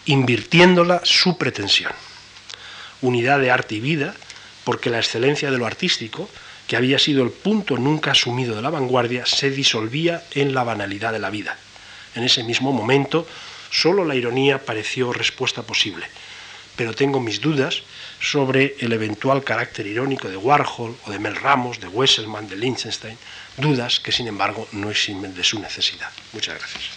[0.05, 1.91] invirtiéndola su pretensión.
[3.01, 4.13] Unidad de arte y vida,
[4.63, 6.29] porque la excelencia de lo artístico,
[6.67, 11.13] que había sido el punto nunca asumido de la vanguardia, se disolvía en la banalidad
[11.13, 11.57] de la vida.
[12.13, 13.27] En ese mismo momento,
[13.71, 16.05] solo la ironía pareció respuesta posible,
[16.75, 17.81] pero tengo mis dudas
[18.19, 23.17] sobre el eventual carácter irónico de Warhol o de Mel Ramos, de Wesselman, de Lichtenstein,
[23.57, 26.09] dudas que sin embargo no eximen de su necesidad.
[26.33, 26.96] Muchas gracias.